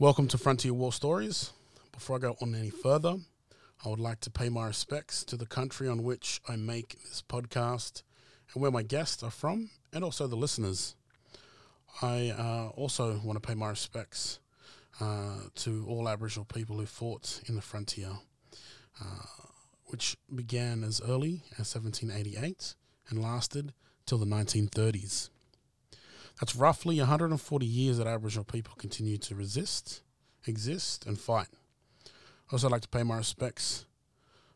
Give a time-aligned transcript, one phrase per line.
[0.00, 1.52] Welcome to Frontier War Stories.
[1.92, 3.14] Before I go on any further,
[3.84, 7.22] I would like to pay my respects to the country on which I make this
[7.22, 8.02] podcast
[8.52, 10.96] and where my guests are from, and also the listeners.
[12.02, 14.40] I uh, also want to pay my respects
[15.00, 18.10] uh, to all Aboriginal people who fought in the frontier,
[19.00, 19.26] uh,
[19.84, 22.74] which began as early as 1788
[23.10, 23.72] and lasted
[24.06, 25.30] till the 1930s.
[26.40, 30.02] That's roughly 140 years that Aboriginal people continue to resist,
[30.46, 31.48] exist, and fight.
[32.06, 33.86] I'd also like to pay my respects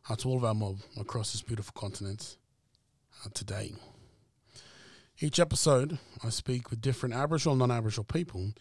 [0.09, 2.37] uh, to all of our mob across this beautiful continent
[3.25, 3.73] uh, today.
[5.21, 8.53] Each episode, I speak with different Aboriginal and non Aboriginal people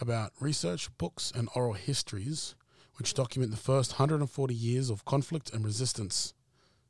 [0.00, 2.54] about research, books, and oral histories
[2.96, 6.34] which document the first 140 years of conflict and resistance.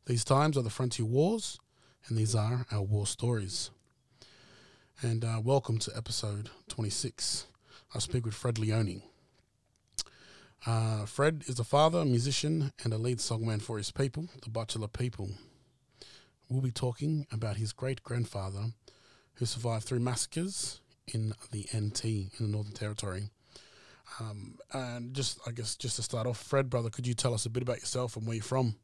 [0.06, 1.58] These times are the frontier wars,
[2.06, 3.70] and these are our war stories.
[5.02, 7.46] And uh, welcome to episode 26.
[7.94, 9.02] I speak with Fred Leone.
[10.66, 14.90] Uh, Fred is a father, musician, and a lead songman for his people, the Butchulla
[14.90, 15.30] people.
[16.48, 18.66] We'll be talking about his great grandfather,
[19.34, 20.80] who survived three massacres
[21.12, 23.30] in the NT in the Northern Territory.
[24.20, 27.46] Um, and just, I guess, just to start off, Fred, brother, could you tell us
[27.46, 28.76] a bit about yourself and where you're from?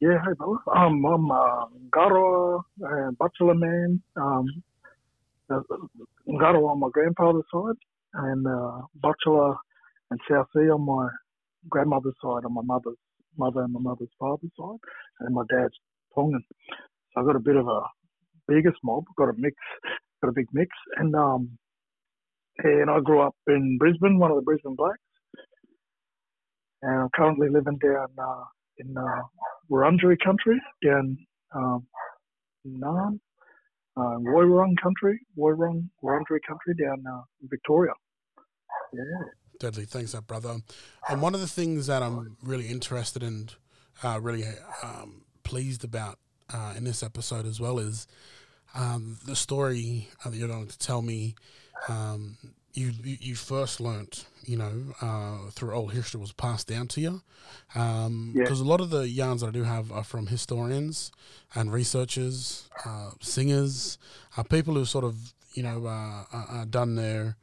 [0.00, 0.58] Yeah, hey, brother.
[0.74, 4.02] Um, I'm a Garawa and Butchulla man.
[4.16, 4.75] Um, uh,
[5.50, 7.76] Garawa on my grandfather's side,
[8.14, 9.56] and uh, Butchulla
[10.10, 11.08] and South Sea on my
[11.68, 12.96] grandmother's side, on my mother's
[13.38, 14.78] mother and my mother's father's side,
[15.20, 15.74] and my dad's
[16.14, 16.44] Tongan.
[17.12, 17.80] So I've got a bit of a
[18.48, 19.56] biggest mob, got a mix,
[20.22, 21.58] got a big mix, and um,
[22.58, 24.98] and I grew up in Brisbane, one of the Brisbane Blacks,
[26.82, 28.44] and I'm currently living down uh,
[28.78, 29.22] in uh,
[29.70, 31.18] Wurundjeri country, down
[31.54, 31.86] um,
[32.66, 33.18] Naarm,
[33.96, 37.92] uh, Woiwurrung country, Woiwurrung, Wurundjeri country, down uh, Victoria.
[38.92, 39.02] Yeah.
[39.58, 40.58] Deadly, thanks, that brother.
[41.08, 43.48] And one of the things that I'm really interested in,
[44.02, 44.44] uh, really
[44.82, 46.18] um, pleased about
[46.52, 48.06] uh, in this episode as well is
[48.74, 51.34] um, the story that you're going to tell me.
[51.88, 52.36] Um,
[52.76, 57.22] you, you first learnt, you know, uh, through old history was passed down to you.
[57.68, 58.52] Because um, Yeah.
[58.52, 61.10] a lot of the yarns that I do have are from historians
[61.54, 63.98] and researchers, uh, singers,
[64.36, 67.36] uh, people who sort of, you know, uh, uh, uh, done their,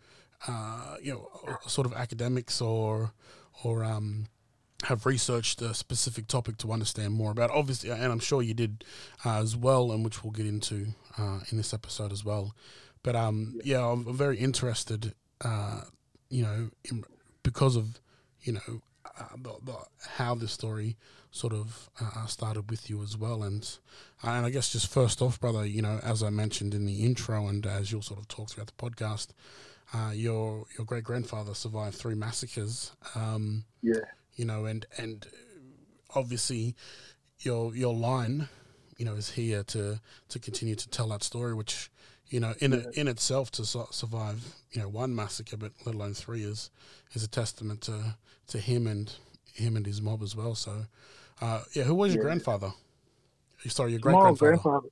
[0.48, 3.14] uh, you know, sort of academics or,
[3.64, 4.28] or um,
[4.84, 7.50] have researched a specific topic to understand more about.
[7.50, 8.84] Obviously, and I'm sure you did
[9.26, 12.54] uh, as well, and which we'll get into uh, in this episode as well.
[13.02, 15.82] But um, yeah, I'm very interested, uh,
[16.30, 17.04] you know, in,
[17.44, 18.00] because of
[18.42, 18.82] you know
[19.20, 19.78] uh, the, the,
[20.18, 20.96] how this story
[21.32, 23.78] sort of uh, started with you as well, and
[24.24, 27.48] and I guess just first off, brother, you know, as I mentioned in the intro,
[27.48, 29.30] and as you'll sort of talk throughout the podcast,
[29.94, 32.92] uh, your your great grandfather survived three massacres.
[33.16, 34.06] Um, Yeah.
[34.36, 35.28] you know, and and
[36.16, 36.76] obviously
[37.40, 38.48] your your line,
[38.98, 40.00] you know, is here to
[40.30, 41.90] to continue to tell that story, which
[42.30, 42.90] you know in Yeah.
[42.96, 46.70] in itself to su- survive you know one massacre, but let alone three is
[47.14, 48.16] is a testament to
[48.48, 49.14] to him and
[49.54, 50.56] him and his mob as well.
[50.56, 50.86] So,
[51.42, 52.72] uh, yeah, who was your grandfather?
[53.68, 54.52] Sorry, your great grandfather.
[54.52, 54.88] grandfather.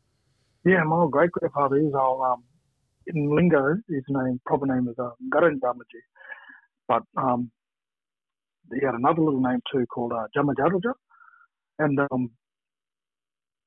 [0.64, 2.44] Yeah, my great grandfather is all um
[3.08, 3.76] in lingo.
[3.90, 5.60] His name proper name is uh, Garan
[6.88, 7.52] but um
[8.72, 10.94] he had another little name too called uh, Jamajaruja,
[11.80, 12.32] and um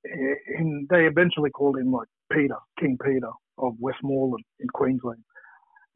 [0.05, 5.23] and they eventually called him like Peter, King Peter of Westmoreland in Queensland,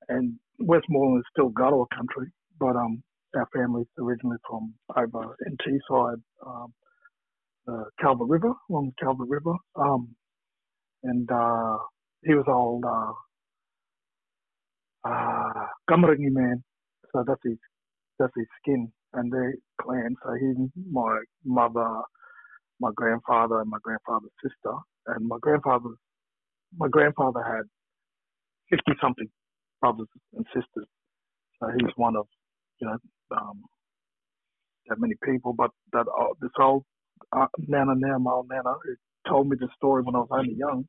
[0.09, 3.03] and Westmoreland is still Garawa country, but um
[3.37, 6.73] our family's originally from over in Teesside, um,
[8.01, 9.55] Calvert River, along the Calvert River.
[9.77, 10.15] Um,
[11.03, 11.79] and uh,
[12.25, 13.13] he was old uh,
[15.09, 16.63] uh, man,
[17.13, 17.59] so that's his
[18.19, 20.15] that's his skin and their clan.
[20.25, 20.55] So he,
[20.91, 22.01] my mother,
[22.81, 24.77] my grandfather, and my grandfather's sister,
[25.07, 25.91] and my grandfather,
[26.77, 27.65] my grandfather had
[28.71, 29.29] fifty something
[29.81, 30.89] brothers and sisters.
[31.61, 32.27] So he's one of
[32.81, 32.99] you know
[33.37, 33.63] um,
[34.89, 35.55] that many people.
[35.55, 36.85] But that uh, this old
[37.37, 38.97] uh, Nana now, my old Nana, who
[39.31, 40.87] told me the story when I was only young,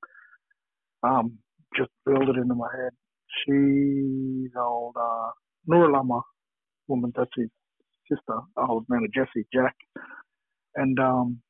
[1.03, 1.39] um,
[1.77, 2.91] just drilled it into my head.
[3.45, 5.31] She's old uh,
[5.69, 6.21] Nurulama
[6.87, 7.49] woman, that's his
[8.09, 9.75] sister, old man of Jesse, Jack.
[10.75, 11.41] And um,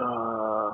[0.00, 0.70] uh,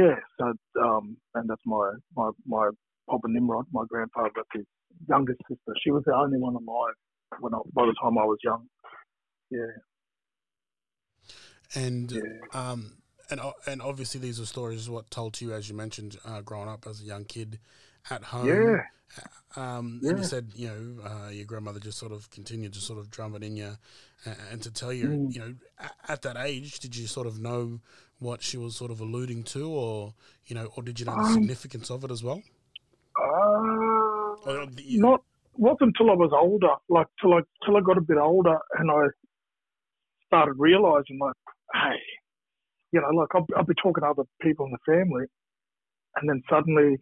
[0.00, 0.44] yeah, so
[0.82, 1.86] um, and that's my
[2.16, 2.68] my my
[3.08, 4.64] Papa Nimrod, my grandfather, his
[5.08, 5.72] youngest sister.
[5.82, 6.94] She was the only one alive
[7.40, 8.66] when I, by the time I was young.
[9.50, 9.74] Yeah.
[11.74, 12.20] And Yeah.
[12.52, 12.98] um,
[13.30, 16.68] and and obviously these are stories what told to you as you mentioned uh, growing
[16.68, 17.58] up as a young kid,
[18.10, 18.46] at home.
[18.46, 18.80] Yeah.
[19.56, 20.10] Um, Yeah.
[20.10, 23.10] And you said, you know, uh, your grandmother just sort of continued to sort of
[23.10, 23.76] drum it in you,
[24.24, 25.34] and, and to tell you, Mm.
[25.34, 27.80] you know, at, at that age, did you sort of know
[28.24, 30.14] what she was sort of alluding to, or
[30.46, 32.42] you know, or did you know the Um, significance of it as well?
[33.16, 35.22] Uh, Or the- not
[35.56, 38.90] wasn't until I was older, like till I till I got a bit older, and
[38.90, 39.02] I
[40.26, 41.36] started realizing, like,
[41.72, 42.00] hey,
[42.92, 45.26] you know, like I'll, I'll be talking to other people in the family,
[46.16, 46.96] and then suddenly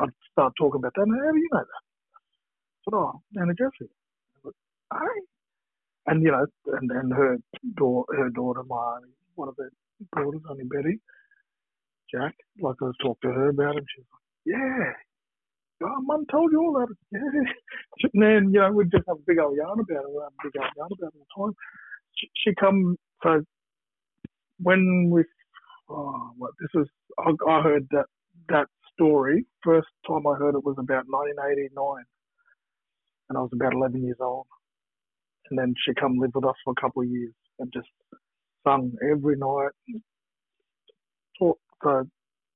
[0.00, 1.02] I'd start talking about that.
[1.02, 1.82] And how do you know that?
[2.78, 3.92] I said, oh, Nana Jessie.
[4.92, 5.18] Hey,
[6.06, 6.46] and you know,
[6.78, 7.36] and and her
[7.76, 9.00] daughter, her daughter, my
[9.34, 9.70] one of her
[10.16, 11.00] daughters, only Betty,
[12.12, 12.34] Jack.
[12.60, 13.84] Like I talking to her about him.
[13.94, 14.92] She's like, yeah.
[15.84, 16.94] Oh, Mum told you all that.
[17.12, 17.52] Yeah.
[18.14, 20.10] And then, you know, we'd just have a big old yarn about it.
[20.10, 21.56] We'd a big old yarn about it all the time.
[22.16, 23.42] She, she come, so
[24.58, 25.24] when we,
[25.90, 26.88] oh, what, this was,
[27.18, 28.06] I, I heard that,
[28.48, 32.04] that story, first time I heard it was about 1989.
[33.28, 34.46] And I was about 11 years old.
[35.50, 37.88] And then she come live with us for a couple of years and just
[38.64, 39.72] sung every night.
[41.38, 42.04] Taught, so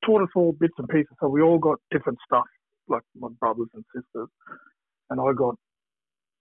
[0.04, 1.14] taught us all bits and pieces.
[1.20, 2.44] So we all got different stuff
[2.88, 4.28] like my brothers and sisters.
[5.10, 5.56] And I got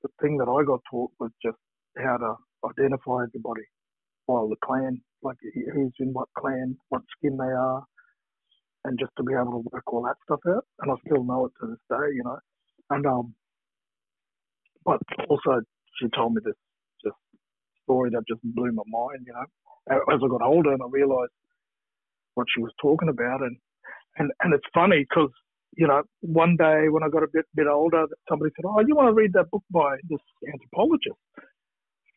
[0.03, 1.57] the thing that I got taught was just
[1.97, 2.35] how to
[2.69, 3.63] identify everybody,
[4.27, 5.37] while the clan, like
[5.73, 7.83] who's in what clan, what skin they are,
[8.85, 10.65] and just to be able to work all that stuff out.
[10.81, 12.39] And I still know it to this day, you know.
[12.91, 13.33] And um,
[14.85, 15.61] but also
[15.99, 16.55] she told me this
[17.85, 19.45] story that just blew my mind, you know.
[20.13, 21.31] As I got older and I realised
[22.35, 23.57] what she was talking about, and
[24.17, 25.31] and and it's funny because
[25.77, 28.95] you know, one day when I got a bit bit older, somebody said, "Oh, you
[28.95, 30.19] want to read that book by this
[30.51, 31.19] anthropologist?"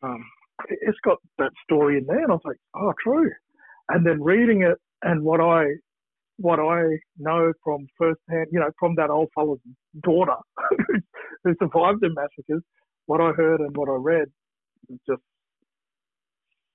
[0.03, 0.23] Um,
[0.69, 3.31] it's got that story in there, and I was like, "Oh, true."
[3.89, 5.75] And then reading it, and what I
[6.37, 6.83] what I
[7.17, 9.59] know from firsthand, you know, from that old fellow's
[10.03, 10.37] daughter
[11.43, 12.63] who survived the massacres,
[13.07, 14.27] what I heard and what I read
[15.07, 15.21] just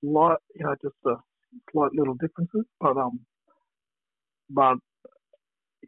[0.04, 1.14] light, you know, just a
[1.72, 3.20] slight little differences, but um,
[4.50, 4.76] but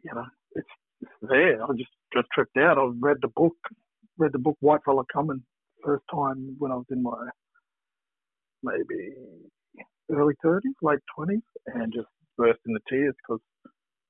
[0.03, 0.25] you know,
[0.55, 0.67] it's
[1.01, 1.63] it's there.
[1.63, 2.77] I just just tripped out.
[2.77, 3.55] I read the book,
[4.17, 5.43] read the book White Fella Coming
[5.83, 7.29] first time when I was in my
[8.63, 9.13] maybe
[10.11, 13.41] early thirties, late twenties, and just burst into tears because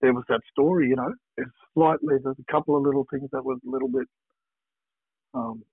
[0.01, 0.89] there was that story.
[0.89, 4.07] You know, it's slightly there's a couple of little things that was a little bit
[5.33, 5.63] um,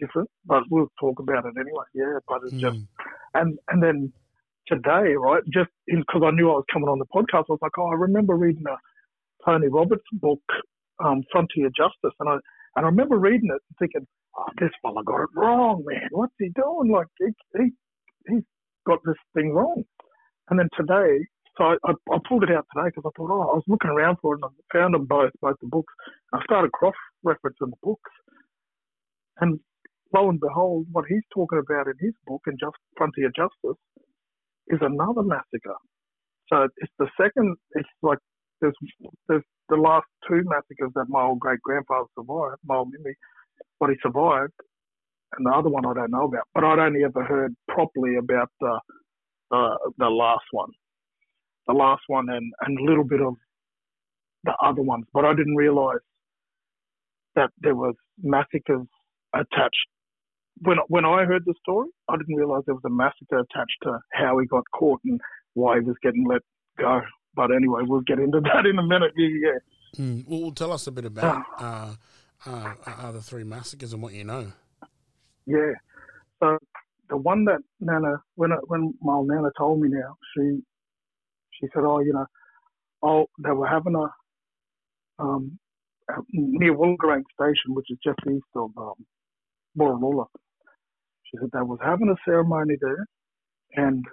[0.00, 1.84] different, but we'll talk about it anyway.
[1.94, 2.86] Yeah, but it's just Mm.
[3.34, 4.12] and and then
[4.68, 5.42] today, right?
[5.52, 7.94] Just because I knew I was coming on the podcast, I was like, oh, I
[7.94, 8.76] remember reading a
[9.44, 10.42] Tony Roberts book,
[11.04, 12.34] um, Frontier Justice, and I
[12.76, 14.06] and I remember reading it and thinking,
[14.38, 16.08] oh, this fella got it wrong, man.
[16.12, 16.90] What's he doing?
[16.90, 17.26] Like he
[17.58, 17.70] he
[18.28, 18.44] he's
[18.86, 19.84] got this thing wrong.
[20.50, 21.26] And then today,
[21.58, 23.90] so I, I, I pulled it out today because I thought, oh, I was looking
[23.90, 25.92] around for it and I found them both, both the books.
[26.32, 26.94] I started cross
[27.24, 28.10] referencing the books,
[29.40, 29.58] and
[30.16, 33.80] lo and behold, what he's talking about in his book, in Just Frontier Justice,
[34.68, 35.76] is another massacre.
[36.48, 37.56] So it's the second.
[37.72, 38.18] It's like
[38.60, 38.74] there's
[39.28, 43.14] there's the last two massacres that my old great grandfather survived, my old Mimi,
[43.80, 44.52] but he survived,
[45.36, 46.44] and the other one I don't know about.
[46.54, 48.80] But I'd only ever heard properly about the
[49.50, 50.70] the the last one,
[51.66, 53.34] the last one, and and a little bit of
[54.44, 55.06] the other ones.
[55.12, 56.04] But I didn't realise
[57.36, 58.86] that there was massacres
[59.34, 59.88] attached.
[60.62, 63.98] When when I heard the story, I didn't realise there was a massacre attached to
[64.12, 65.20] how he got caught and
[65.54, 66.42] why he was getting let
[66.78, 67.00] go.
[67.34, 69.12] But anyway, we'll get into that in a minute.
[69.16, 70.02] Yeah, yeah.
[70.02, 70.24] Mm.
[70.26, 71.94] Well, tell us a bit about uh,
[72.46, 74.52] uh, uh, the three massacres and what you know.
[75.46, 75.72] Yeah.
[76.40, 76.58] So
[77.08, 80.60] the one that Nana, when when my Nana told me now, she
[81.60, 82.26] she said, oh, you know,
[83.02, 85.58] oh, they were having a um
[86.32, 88.94] near Wollogorang Station, which is just east of um,
[89.76, 90.26] Borroloola.
[91.30, 93.06] She said they was having a ceremony there,
[93.76, 94.04] and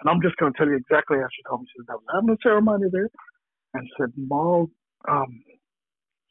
[0.00, 1.66] and I'm just going to tell you exactly how she told me.
[1.72, 3.10] She said they was having a ceremony there,
[3.74, 4.70] and said old,
[5.08, 5.42] um,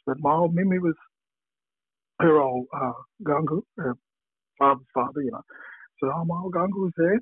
[0.07, 0.95] said old Mimi was
[2.21, 2.93] her old uh,
[3.23, 3.95] Gungu, her
[4.59, 5.41] father's father, you know.
[5.99, 7.19] So oh, Gungu was there,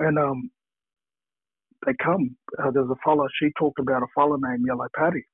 [0.00, 0.50] and um,
[1.86, 2.36] they come.
[2.62, 3.26] Uh, there's a fella.
[3.40, 5.24] She talked about a fella named Yellow Paddy,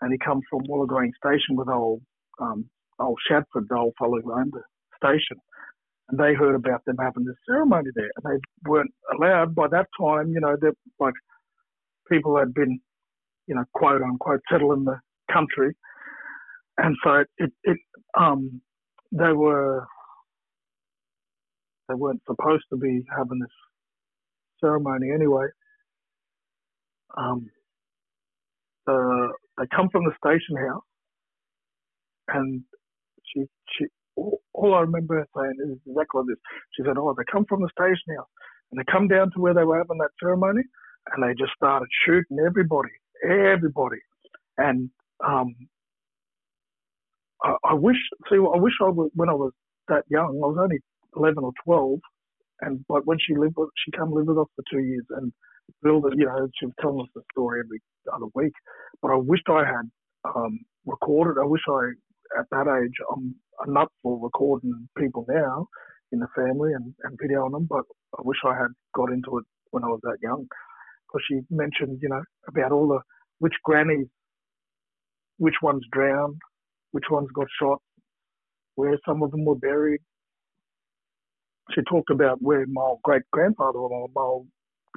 [0.00, 2.02] and he comes from Wollogorang Station with old
[2.40, 2.68] um,
[3.00, 4.62] old Shadforth, the old fellow who owned the
[4.96, 5.38] station.
[6.08, 9.86] And they heard about them having this ceremony there, and they weren't allowed by that
[9.98, 10.32] time.
[10.32, 11.14] You know, that like
[12.10, 12.80] people had been,
[13.46, 15.00] you know, quote unquote, settled in the
[15.32, 15.74] country,
[16.78, 17.78] and so it, it
[18.18, 18.60] um,
[19.12, 19.86] they were
[21.88, 23.50] they weren't supposed to be having this
[24.60, 25.46] ceremony anyway.
[27.16, 27.46] Um,
[28.86, 29.28] the
[29.58, 30.82] they come from the station house,
[32.28, 32.62] and
[33.24, 33.44] she
[33.78, 36.38] she all, all I remember her saying is exactly this.
[36.76, 38.28] She said, "Oh, they come from the station house,
[38.72, 40.62] and they come down to where they were having that ceremony,
[41.12, 42.90] and they just started shooting everybody,
[43.24, 44.00] everybody,
[44.58, 44.90] and
[45.26, 45.54] um,
[47.44, 47.98] I, I wish
[48.30, 49.52] see I wish I was when I was
[49.88, 50.40] that young.
[50.42, 50.80] I was only
[51.16, 52.00] eleven or twelve,
[52.62, 55.32] and but when she lived she came live with us for two years and
[55.82, 56.14] build it.
[56.18, 57.80] You know, she was telling us the story every
[58.14, 58.54] other week.
[59.02, 59.90] But I wished I had
[60.24, 61.40] um, recorded.
[61.40, 61.92] I wish I
[62.40, 63.34] at that age I'm
[63.66, 65.66] a nut for recording people now
[66.12, 67.66] in the family and, and videoing them.
[67.68, 67.84] But
[68.18, 70.46] I wish I had got into it when I was that young.
[71.08, 73.00] Because she mentioned, you know, about all the
[73.38, 74.06] which grannies,
[75.38, 76.38] which ones drowned,
[76.92, 77.80] which ones got shot,
[78.76, 80.00] where some of them were buried.
[81.74, 84.38] She talked about where my great grandfather or my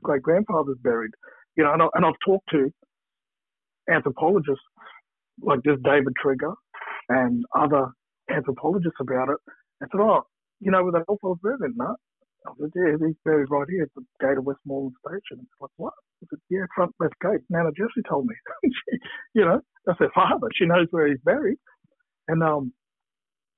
[0.04, 1.12] great grandfather's buried.
[1.58, 2.72] You know, and, I, and I've talked to
[3.90, 4.64] anthropologists
[5.42, 6.54] like this David Trigger
[7.10, 7.88] and other
[8.30, 9.38] anthropologists about it.
[9.82, 10.24] And said, oh,
[10.60, 11.76] you know where that Alpha buried?
[11.76, 11.96] No.
[12.48, 15.42] I said, yeah, he's buried right here at the gate of Westmoreland Station.
[15.42, 15.94] It's like, what?
[16.24, 17.42] I said, yeah, front left gate.
[17.50, 18.36] Nana Jessie told me.
[18.64, 18.98] she,
[19.34, 20.48] you know, that's her father.
[20.56, 21.58] She knows where he's buried.
[22.28, 22.74] And um,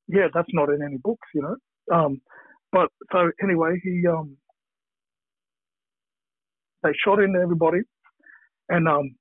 [0.07, 1.55] yeah, that's not in any books, you know.
[1.93, 2.21] Um,
[2.71, 4.37] but so anyway, he um,
[6.83, 7.79] they shot into everybody,
[8.69, 9.15] and um,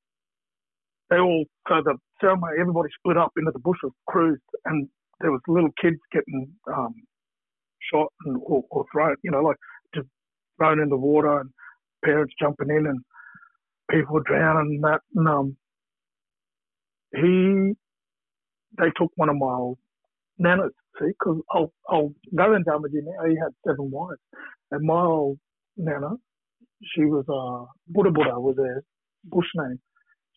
[1.10, 4.88] they all so the ceremony everybody split up into the bushes, cruised, and
[5.20, 6.94] there was little kids getting um,
[7.92, 9.56] shot and or, or thrown, you know, like
[9.94, 10.08] just
[10.58, 11.50] thrown in the water, and
[12.04, 13.00] parents jumping in, and
[13.90, 15.00] people drowning and that.
[15.14, 15.56] And um,
[17.14, 17.74] he,
[18.78, 19.78] they took one of my old
[20.38, 22.14] nanas, see, because I'll, I'll
[22.94, 24.20] in now, he had seven wives.
[24.70, 25.38] And my old
[25.76, 26.10] nana,
[26.94, 28.82] she was, uh, Buddha Buddha was a
[29.28, 29.80] bush name.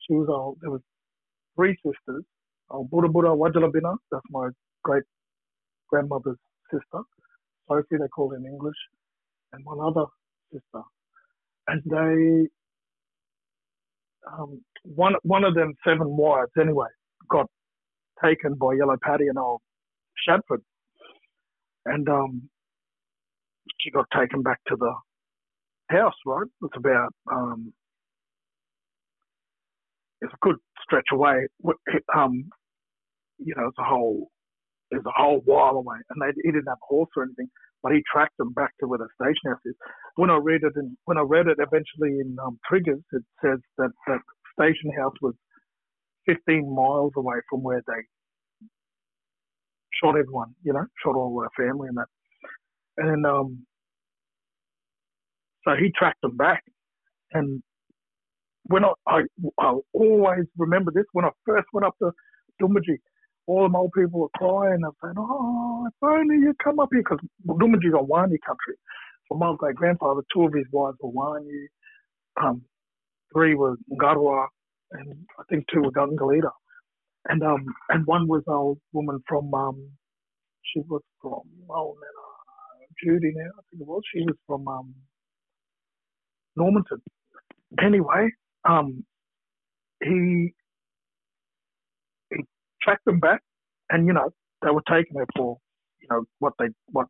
[0.08, 0.82] She was, uh, there was
[1.56, 2.24] three sisters.
[2.72, 4.50] Uh, Buddha Buddha Wajalabina, that's my
[4.90, 5.04] great
[5.90, 6.38] grandmother's
[6.72, 7.04] sister.
[7.68, 8.78] Sophie, they call in English.
[9.54, 10.06] And one other
[10.52, 10.84] sister.
[11.68, 12.50] And they,
[14.32, 16.88] um, one, one of them seven wives anyway,
[17.30, 17.48] got
[18.24, 19.62] taken by Yellow Paddy and old
[20.28, 20.62] Shadforth.
[21.86, 22.50] And um,
[23.80, 24.94] she got taken back to the
[25.90, 26.48] house, right?
[26.64, 27.74] It's about, um,
[30.22, 31.48] it's a good stretch away.
[32.16, 32.50] Um,
[33.40, 34.30] you know, it's a whole,
[34.92, 35.98] it's a whole while away.
[36.10, 37.50] And they, he didn't have a horse or anything,
[37.84, 39.76] but he tracked them back to where the station house is.
[40.16, 43.60] When I read it, and when I read it eventually in um, Triggers, it says
[43.78, 44.20] that that
[44.60, 45.36] station house was
[46.28, 48.02] 15 miles away from where they
[50.02, 52.08] shot everyone, you know, shot all our family and that.
[52.98, 53.66] And um,
[55.66, 56.64] so he tracked them back.
[57.34, 57.62] And
[58.66, 59.22] when I, I,
[59.60, 62.12] I always remember this, when I first went up to
[62.62, 63.00] Doomadgee,
[63.50, 64.82] all the old people were crying.
[64.82, 68.76] They're saying, oh, if only you come up here, because Doomadgee's a Waanyi country.
[69.30, 71.66] So my great grandfather, two of his wives were Waanyi,
[72.44, 72.64] um,
[73.34, 74.48] three were Ngarwa,
[74.94, 76.52] and I think two were Gangalidda
[77.30, 79.90] and um and one was a woman from um
[80.64, 84.68] she was from oh man, uh, Judy now I think it was she was from
[84.68, 84.96] um
[86.58, 87.02] Normanton.
[87.84, 88.30] Anyway,
[88.70, 89.06] um
[90.04, 90.54] he
[92.90, 93.42] tracked them back,
[93.92, 94.32] and you know
[94.64, 95.58] they were taking her for
[96.02, 97.08] you know what they what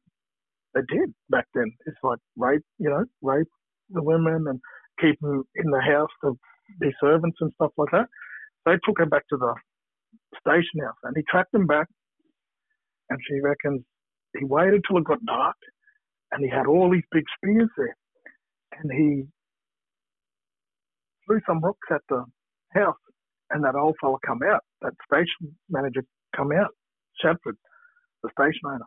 [0.75, 1.71] they did back then.
[1.87, 3.47] It's like rape, you know, rape
[3.91, 4.61] the women and
[5.01, 6.37] keep them in the house to
[6.81, 8.07] be servants and stuff like that.
[8.65, 9.55] They took her back to the
[10.41, 11.87] station house and he tracked them back
[13.09, 13.83] and she reckons
[14.37, 15.57] he waited till it got dark
[16.31, 17.97] and he had all these big spears there
[18.79, 19.23] and he
[21.25, 22.25] threw some rocks at the
[22.73, 22.97] house
[23.51, 26.03] and that old fella come out, that station manager
[26.35, 26.69] come out,
[27.23, 27.57] Shadforth,
[28.23, 28.85] the station owner.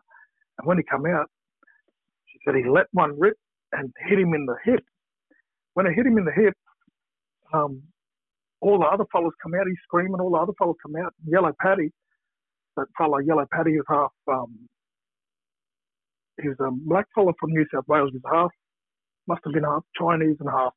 [0.59, 1.27] And when he come out,
[2.27, 3.37] she said he let one rip
[3.71, 4.83] and hit him in the hip.
[5.73, 6.53] When it hit him in the hip,
[7.53, 7.81] um,
[8.61, 11.13] all the other fellows come out, he's screaming, all the other fellows come out.
[11.25, 11.91] Yellow Paddy,
[12.77, 14.57] that fellow Yellow Paddy is half, um,
[16.41, 18.51] he's a black fellow from New South Wales, he's half,
[19.27, 20.73] must have been half Chinese and half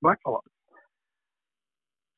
[0.00, 0.42] black fellow,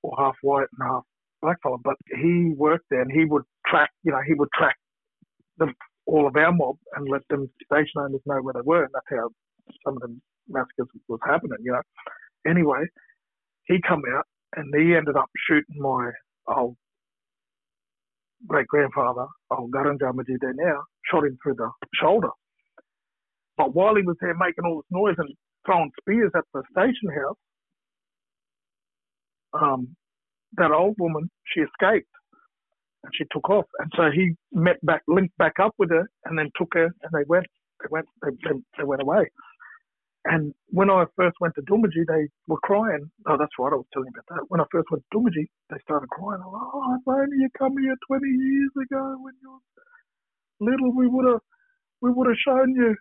[0.06, 1.02] or half white and half
[1.42, 1.78] black fellow.
[1.82, 4.76] But he worked there and he would track, you know, he would track
[6.06, 9.06] all of our mob and let them station owners know where they were, and that's
[9.10, 9.28] how
[9.84, 10.16] some of the
[10.48, 11.82] massacres was happening, you know.
[12.48, 12.84] Anyway,
[13.66, 16.10] he come out and he ended up shooting my
[16.46, 16.76] old
[18.46, 21.70] great grandfather, old Garanja there now, shot him through the
[22.00, 22.28] shoulder.
[23.56, 25.34] But while he was there making all this noise and
[25.64, 27.36] throwing spears at the station house,
[29.60, 29.96] um,
[30.58, 32.08] that old woman, she escaped
[33.04, 33.66] and she took off.
[33.78, 37.12] And so he met back, linked back up with her, and then took her, and
[37.12, 37.46] they went,
[37.82, 39.30] they went, they, they, they went away.
[40.26, 43.10] And when I first went to Doomadgee, they were crying.
[43.28, 44.46] Oh, that's right, I was telling you about that.
[44.50, 46.42] When I first went to Doomadgee, they started crying.
[46.44, 51.26] Oh, if only you come here 20 years ago when you were little, we would
[51.30, 51.40] have,
[52.02, 52.96] we would have shown you,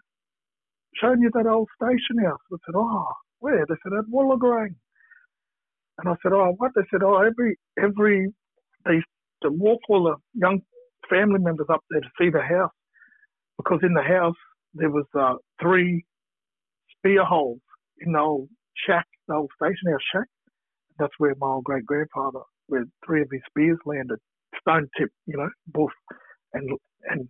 [1.02, 2.40] shown you that old station house.
[2.54, 3.08] I said, oh,
[3.40, 3.66] where?
[3.68, 4.76] They said at Wollogorang.
[6.00, 6.72] And I said, oh, what?
[6.76, 8.30] They said, oh, every every
[8.86, 9.08] they used
[9.44, 10.62] to walk all the young
[11.10, 12.72] family members up there to see the house
[13.58, 14.36] because in the house
[14.74, 16.06] there was uh, three
[16.98, 17.62] spear holes
[18.02, 18.50] in the old
[18.88, 20.28] shack, the old station house shack.
[21.00, 24.20] That's where my old great grandfather, where three of his spears landed,
[24.62, 25.92] stone tip, you know, both,
[26.54, 26.70] and
[27.10, 27.28] and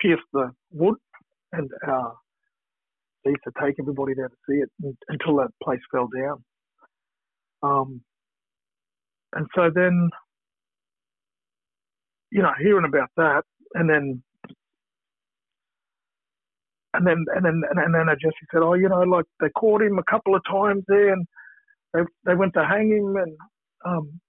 [0.00, 0.96] pierced the wood,
[1.52, 2.10] and uh,
[3.24, 4.70] they used to take everybody there to see it
[5.08, 6.44] until that place fell down.
[7.62, 8.02] Um,
[9.34, 10.10] and so then,
[12.32, 13.42] you know, hearing about that,
[13.74, 14.22] and then,
[16.94, 19.98] and then, and then, and then Jessie said, oh, you know, like they caught him
[19.98, 21.26] a couple of times there, and
[21.94, 23.36] they they went to hang him, and
[23.86, 24.20] um,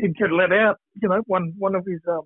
[0.00, 0.78] he'd get let out.
[1.02, 2.22] You know, one one of his um,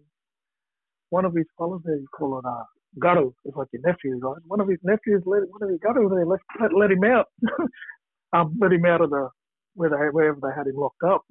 [1.11, 2.65] one of his fellows there, you call it uh,
[2.99, 4.43] Garu, it's like your nephew, right?
[4.47, 7.27] One of his nephews let one of his Garu there let let, let him out,
[8.33, 9.29] um, let him out of the
[9.75, 11.25] where they wherever they had him locked up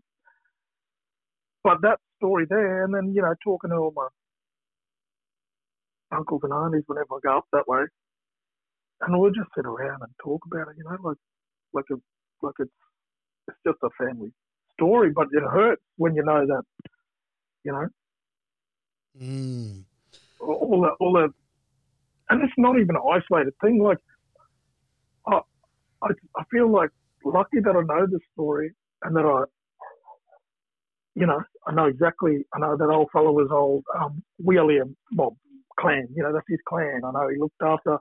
[1.63, 4.07] but that story there, and then you know talking to all my
[6.15, 7.83] uncles and aunties whenever I go up that way,
[9.01, 10.75] and we'll just sit around and talk about it.
[10.77, 11.17] You know, like
[11.73, 11.95] like a
[12.45, 12.71] like it's
[13.47, 14.31] it's just a family
[14.73, 16.63] story, but it hurts when you know that
[17.63, 17.88] you know
[19.19, 19.83] mm.
[20.41, 21.33] all the all the,
[22.29, 23.81] and it's not even an isolated thing.
[23.81, 24.00] Like
[25.27, 25.39] I
[26.01, 26.89] I, I feel like
[27.25, 28.72] lucky that I know this story
[29.03, 29.44] and that I
[31.15, 35.34] you know, I know exactly, I know that old fellow was old um, William Bob
[35.80, 37.01] clan, you know, that's his clan.
[37.06, 37.98] I know he looked after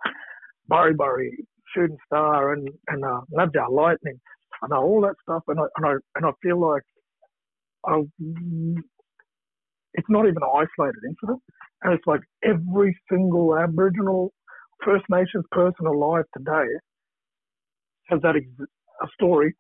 [0.69, 1.37] Burry Burry,
[1.75, 3.21] Shooting Star, and, and uh,
[3.71, 4.19] Lightning.
[4.63, 6.83] I know all that stuff, and I, and I, and I feel like
[7.87, 8.03] I,
[9.95, 11.43] it's not even an isolated incident.
[11.83, 14.33] And it's like every single Aboriginal
[14.85, 16.69] First Nations person alive today
[18.09, 18.37] has that
[19.03, 19.55] a story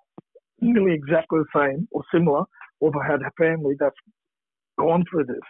[0.60, 2.44] nearly exactly the same or similar
[2.80, 3.96] or have had a family that's
[4.78, 5.48] gone through this,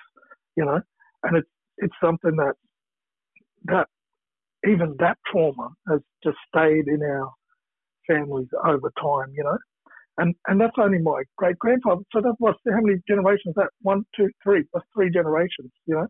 [0.57, 0.81] you know,
[1.23, 2.55] and it's it's something that
[3.65, 3.87] that
[4.67, 7.31] even that trauma has just stayed in our
[8.07, 9.59] families over time, you know,
[10.19, 12.03] and and that's only my great grandfather.
[12.13, 13.55] So that was how many generations?
[13.57, 14.65] That one, two, three.
[14.73, 16.07] That's three generations, you know.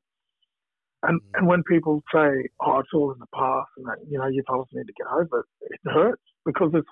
[1.05, 1.25] And mm.
[1.35, 4.43] and when people say, "Oh, it's all in the past," and that, you know, you
[4.47, 6.89] fellas need to get over it, it hurts because it's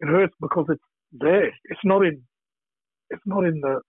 [0.00, 1.46] it hurts because it's there.
[1.46, 2.22] It's not in
[3.10, 3.80] it's not in the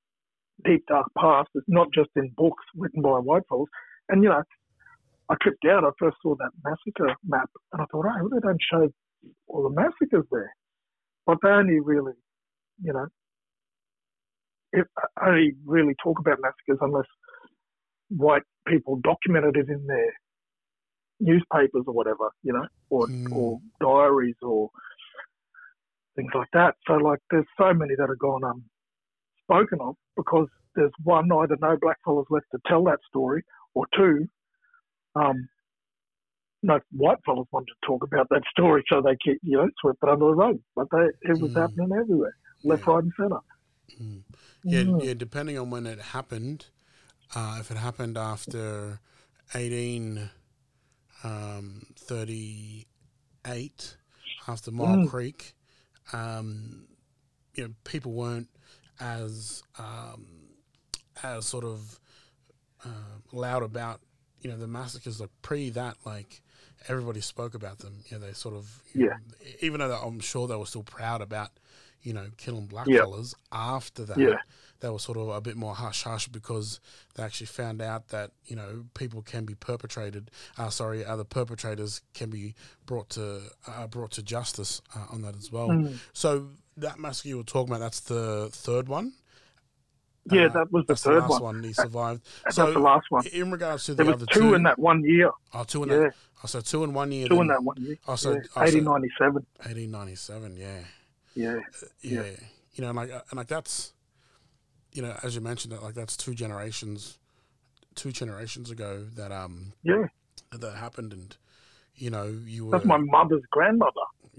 [0.63, 1.49] deep dark past.
[1.55, 3.71] It's not just in books written by white folks.
[4.09, 4.43] And you know,
[5.29, 5.83] I tripped out.
[5.83, 8.89] I first saw that massacre map, and I thought, oh, they don't show
[9.47, 10.53] all the massacres there,
[11.25, 12.13] but they only really,
[12.83, 13.07] you know,
[14.71, 14.85] if,
[15.25, 17.07] only really talk about massacres unless
[18.09, 20.13] white people documented it in their
[21.19, 23.31] newspapers or whatever, you know, or mm.
[23.31, 24.69] or diaries or
[26.15, 26.75] things like that.
[26.87, 28.63] So like, there's so many that have gone um,
[29.43, 33.85] spoken of because there's one, either no black fellas left to tell that story, or
[33.95, 34.27] two,
[35.15, 35.47] um,
[36.63, 39.99] no white fellas want to talk about that story, so they keep you know swept
[40.01, 40.59] it under the rug.
[40.75, 41.61] But they, it was mm.
[41.61, 42.93] happening everywhere, left, yeah.
[42.93, 43.39] right, and centre.
[44.01, 44.23] Mm.
[44.63, 45.05] Yeah, mm.
[45.05, 45.13] yeah.
[45.13, 46.65] Depending on when it happened,
[47.35, 48.99] uh, if it happened after
[49.53, 50.29] eighteen
[51.23, 52.87] um, thirty
[53.45, 53.95] eight,
[54.47, 55.09] after Myall mm.
[55.09, 55.54] Creek,
[56.13, 56.85] um,
[57.53, 58.49] you know, people weren't
[58.99, 60.25] as um,
[61.23, 61.99] as sort of
[62.85, 64.01] uh, loud about
[64.41, 66.41] you know the massacres like pre that like
[66.87, 69.15] everybody spoke about them you know they sort of yeah know,
[69.61, 71.49] even though I'm sure they were still proud about
[72.03, 72.99] you know killing black yeah.
[72.99, 74.35] fellas after that yeah.
[74.85, 76.79] They were sort of a bit more hush hush because
[77.15, 82.01] they actually found out that you know people can be perpetrated uh, sorry other perpetrators
[82.13, 82.53] can be
[82.85, 85.97] brought to uh, brought to justice uh, on that as well mm.
[86.13, 89.13] so that massacre you were talking about, that's the third one.
[90.31, 91.63] Yeah, uh, that was the third the last one.
[91.63, 92.25] He survived.
[92.43, 93.25] That's so the last one.
[93.27, 95.29] In regards to there the was other two, two in that one year.
[95.53, 95.97] Oh, two in yeah.
[95.97, 96.13] that.
[96.43, 97.27] Oh, so two in one year.
[97.27, 97.97] Two then, in that one year.
[98.07, 98.39] Oh, so, yeah.
[98.55, 99.33] oh, so 1897.
[99.33, 100.79] 1897, yeah.
[101.35, 101.49] Yeah.
[101.57, 102.23] Uh, yeah.
[102.23, 102.31] yeah.
[102.73, 103.93] You know, like, and like that's,
[104.95, 107.17] you know, as you mentioned, that like that's two generations,
[107.95, 110.07] two generations ago that um yeah
[110.51, 111.35] that happened, and
[111.95, 112.71] you know you were.
[112.71, 113.91] That's my mother's grandmother,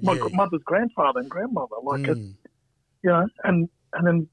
[0.03, 0.29] my yeah.
[0.33, 1.77] mother's grandfather and grandmother.
[1.83, 2.09] Like mm.
[2.09, 2.19] it,
[3.05, 4.29] you know, and and then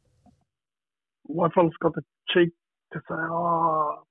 [1.23, 2.49] white fella's got the cheek
[2.93, 4.03] to say, "Oh,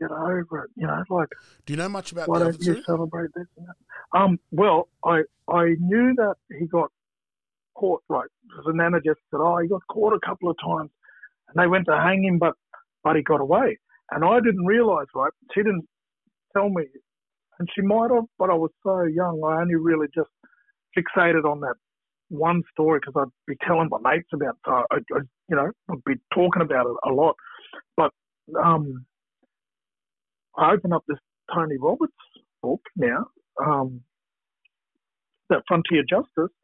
[0.00, 1.28] get over it," you know, like.
[1.66, 2.82] Do you know much about why don't you two?
[2.84, 4.18] celebrate this and that?
[4.18, 6.90] Um, well, I I knew that he got
[7.74, 8.02] caught.
[8.08, 10.90] Right, because the nana just said, "Oh, he got caught a couple of times,"
[11.54, 12.54] and they went to hang him, but
[13.16, 13.78] he got away.
[14.10, 15.32] And I didn't realise, right?
[15.54, 15.86] She didn't
[16.56, 16.84] tell me,
[17.58, 19.40] and she might have, but I was so young.
[19.44, 20.30] I only really just
[20.96, 21.74] fixated on that
[22.28, 24.56] one story because I'd be telling my mates about, it.
[24.66, 27.36] so I, I, you know, I'd be talking about it a lot.
[27.96, 28.10] But
[28.62, 29.04] um,
[30.56, 31.18] I open up this
[31.52, 32.12] Tony Roberts
[32.62, 33.26] book now,
[33.64, 34.00] um,
[35.50, 36.54] that Frontier Justice,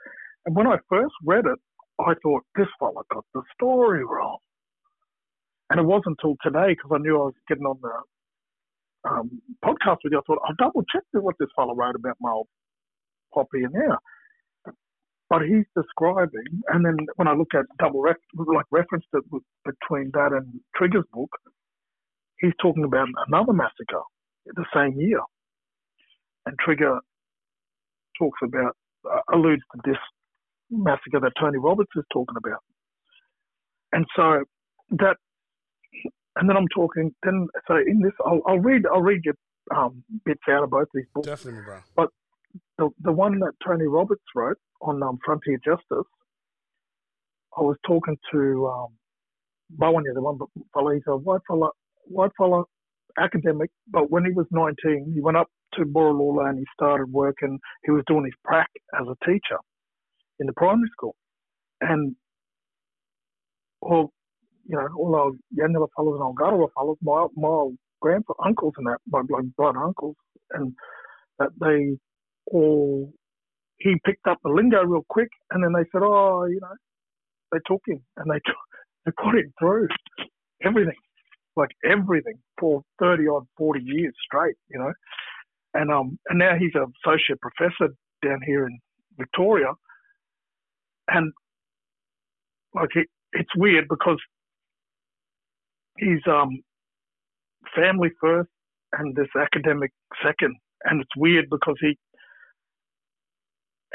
[0.46, 1.58] and when I first read it,
[2.00, 4.38] I thought this fella got the story wrong.
[5.70, 9.30] And it wasn't until today because I knew I was getting on the um,
[9.64, 10.18] podcast with you.
[10.18, 12.48] I thought I'll double check what this fella wrote about my old
[13.32, 13.98] Poppy and now.
[15.28, 19.22] But he's describing, and then when I look at double ref, like reference to,
[19.64, 21.30] between that and Trigger's book,
[22.40, 24.02] he's talking about another massacre
[24.46, 25.20] the same year,
[26.46, 26.98] and Trigger
[28.18, 28.76] talks about
[29.08, 29.98] uh, alludes to this
[30.68, 32.62] massacre that Tony Roberts is talking about,
[33.92, 34.42] and so
[34.98, 35.16] that,
[36.36, 37.14] and then I'm talking.
[37.22, 39.34] Then so in this, I'll, I'll read I'll read you
[39.74, 41.78] um, bits out of both these books Definitely, bro.
[42.78, 46.08] the the one that Tony Roberts wrote on um, Frontier Justice,
[47.56, 48.88] I was talking to um,
[49.70, 50.38] Bowen, the one
[50.72, 50.90] fellow.
[50.90, 51.70] He's a white fella,
[52.04, 52.64] white fella,
[53.18, 53.70] academic.
[53.88, 57.58] But when he was 19, he went up to Borroloola and he started working.
[57.84, 58.68] He was doing his prac
[59.00, 59.58] as a teacher
[60.38, 61.14] in the primary school,
[61.80, 62.16] and
[63.82, 64.10] you
[64.76, 68.98] know, all our Yanyuwa fellows and our Algarawa fellows, my my grandpa uncles and that,
[69.08, 70.16] my like blood uncles,
[70.52, 70.74] and
[71.38, 71.96] that they
[72.46, 73.12] all
[73.78, 76.74] he picked up the lingo real quick, and then they said, "Oh, you know,"
[77.52, 78.56] they took him and they took,
[79.06, 79.88] they put him through
[80.62, 80.98] everything,
[81.56, 84.92] like everything for thirty odd, forty years straight, you know,
[85.74, 88.78] and um, and now he's an associate professor down here in
[89.18, 89.72] Victoria,
[91.08, 91.32] and
[92.74, 94.18] like it, it's weird because
[95.98, 96.60] he's um
[97.76, 98.48] family first
[98.92, 99.90] and this academic
[100.24, 101.96] second, and it's weird because he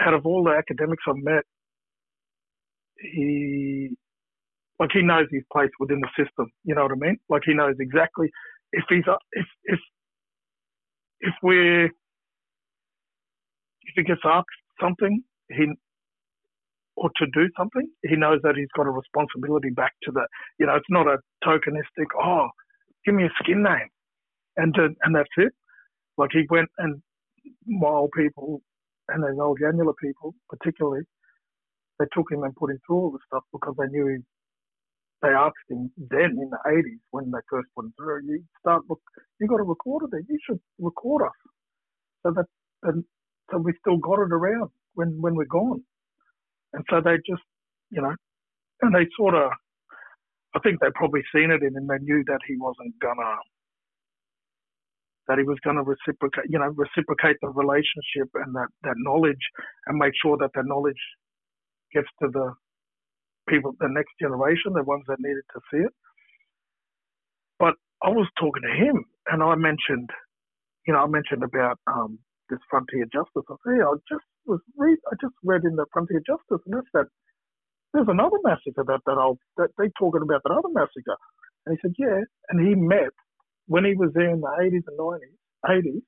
[0.01, 1.43] out of all the academics I've met,
[2.97, 3.95] he
[4.79, 6.51] like he knows his place within the system.
[6.63, 7.17] You know what I mean?
[7.29, 8.29] Like he knows exactly
[8.73, 9.79] if he's uh, if if
[11.21, 11.91] if we're if
[13.95, 14.47] he gets asked
[14.81, 15.67] something, he
[16.97, 20.27] or to do something, he knows that he's got a responsibility back to the.
[20.60, 22.08] You know, it's not a tokenistic.
[22.21, 22.49] Oh,
[23.05, 23.89] give me a skin name,
[24.58, 25.53] and to, and that's it.
[26.17, 27.01] Like he went and
[27.84, 28.62] old people
[29.10, 31.03] and those old Yanyuwa people, particularly,
[31.99, 34.17] they took him and put him through all the stuff because they knew he.
[35.21, 38.84] They asked him then in the 80s when they first put him through, you start
[38.89, 39.01] look,
[39.39, 40.21] you got a recorder there.
[40.29, 41.34] You should record us,
[42.23, 42.45] so that
[42.84, 43.03] and
[43.51, 45.84] so we still got it around when when we're gone.
[46.75, 47.43] And so they just,
[47.91, 48.15] you know,
[48.83, 49.51] and they sort of,
[50.55, 51.88] I think they probably seen it in him.
[51.88, 53.35] They knew that he wasn't gonna
[55.27, 59.41] that he was to reciprocate, you know, reciprocate the relationship and that, that knowledge
[59.88, 61.01] and make sure that that knowledge
[61.93, 62.53] gets to the
[63.49, 65.93] people, the next generation, the ones that needed to see it.
[67.59, 70.09] But I was talking to him and I mentioned,
[70.88, 73.45] you know, I mentioned about um, this Frontier Justice.
[73.49, 76.75] I said, yeah, I just was read, I just read in the Frontier Justice and
[76.75, 77.08] that's that
[77.93, 81.15] there's another massacre that, that I'll, that they talking about that other massacre.
[81.65, 82.19] And he said, yeah.
[82.49, 83.15] And he met
[83.67, 86.01] when he was there in the 80s and 90s, 80s,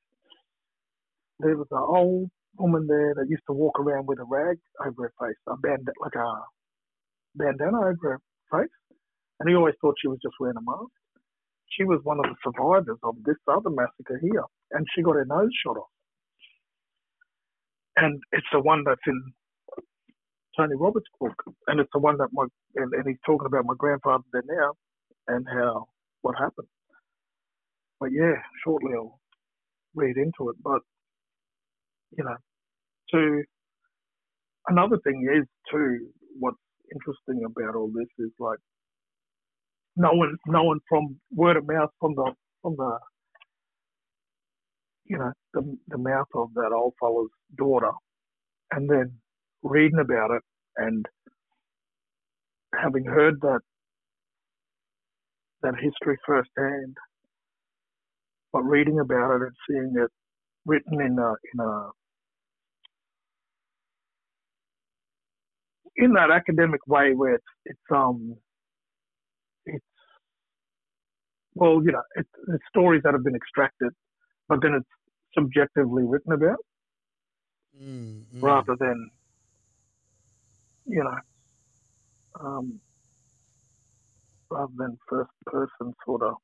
[1.40, 5.04] there was an old woman there that used to walk around with a rag over
[5.04, 6.30] her face, a band like a
[7.36, 8.22] bandana over her
[8.52, 8.70] face,
[9.40, 10.92] and he always thought she was just wearing a mask.
[11.70, 15.26] She was one of the survivors of this other massacre here, and she got her
[15.26, 15.94] nose shot off.
[17.98, 19.34] And it's the one that's in
[20.58, 21.36] Tony Roberts' book,
[21.68, 24.74] and it's the one that my and, and he's talking about my grandfather there now,
[25.28, 25.88] and how
[26.22, 26.68] what happened.
[28.00, 29.20] But yeah, shortly I'll
[29.96, 30.58] read into it.
[30.64, 30.82] But
[32.18, 32.38] you know,
[33.14, 33.44] to
[34.70, 36.58] another thing is too what's
[36.94, 38.60] interesting about all this is like
[39.98, 43.00] no one, no one from word of mouth from the from the
[45.10, 47.92] you know the the mouth of that old fellow's daughter,
[48.72, 49.14] and then
[49.64, 50.44] reading about it
[50.78, 51.06] and
[52.76, 53.62] having heard that
[55.64, 56.96] that history firsthand
[58.54, 60.12] but reading about it and seeing it
[60.66, 61.90] written in a in a
[65.98, 68.36] in that academic way where it's it's um
[69.66, 69.86] it's
[71.56, 73.92] well, you know, it's, it's stories that have been extracted,
[74.50, 74.88] but then it's
[75.38, 76.58] subjectively written about
[77.80, 78.42] Mm, mm.
[78.42, 79.12] rather than,
[80.88, 81.18] you know,
[82.40, 82.80] um,
[84.50, 86.36] rather than first person sort of,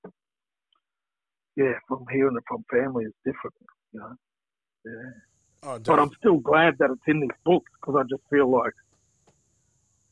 [1.56, 3.56] yeah, from hearing it from family is different,
[3.93, 4.15] you know.
[4.86, 5.12] Yeah.
[5.63, 8.73] Oh, But I'm still glad that it's in these books because I just feel like,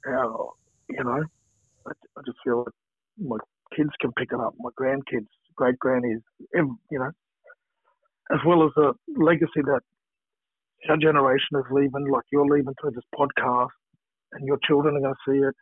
[0.06, 0.54] how,
[0.90, 1.24] you know,
[1.86, 2.74] I, I just feel like
[3.20, 3.38] my
[3.76, 6.22] kids can pick it up, my grandkids, great grannies,
[6.54, 7.12] you know,
[8.34, 9.82] as well as a legacy that
[10.90, 13.70] our generation is leaving, like you're leaving through this podcast,
[14.34, 15.56] and your children are going to see it,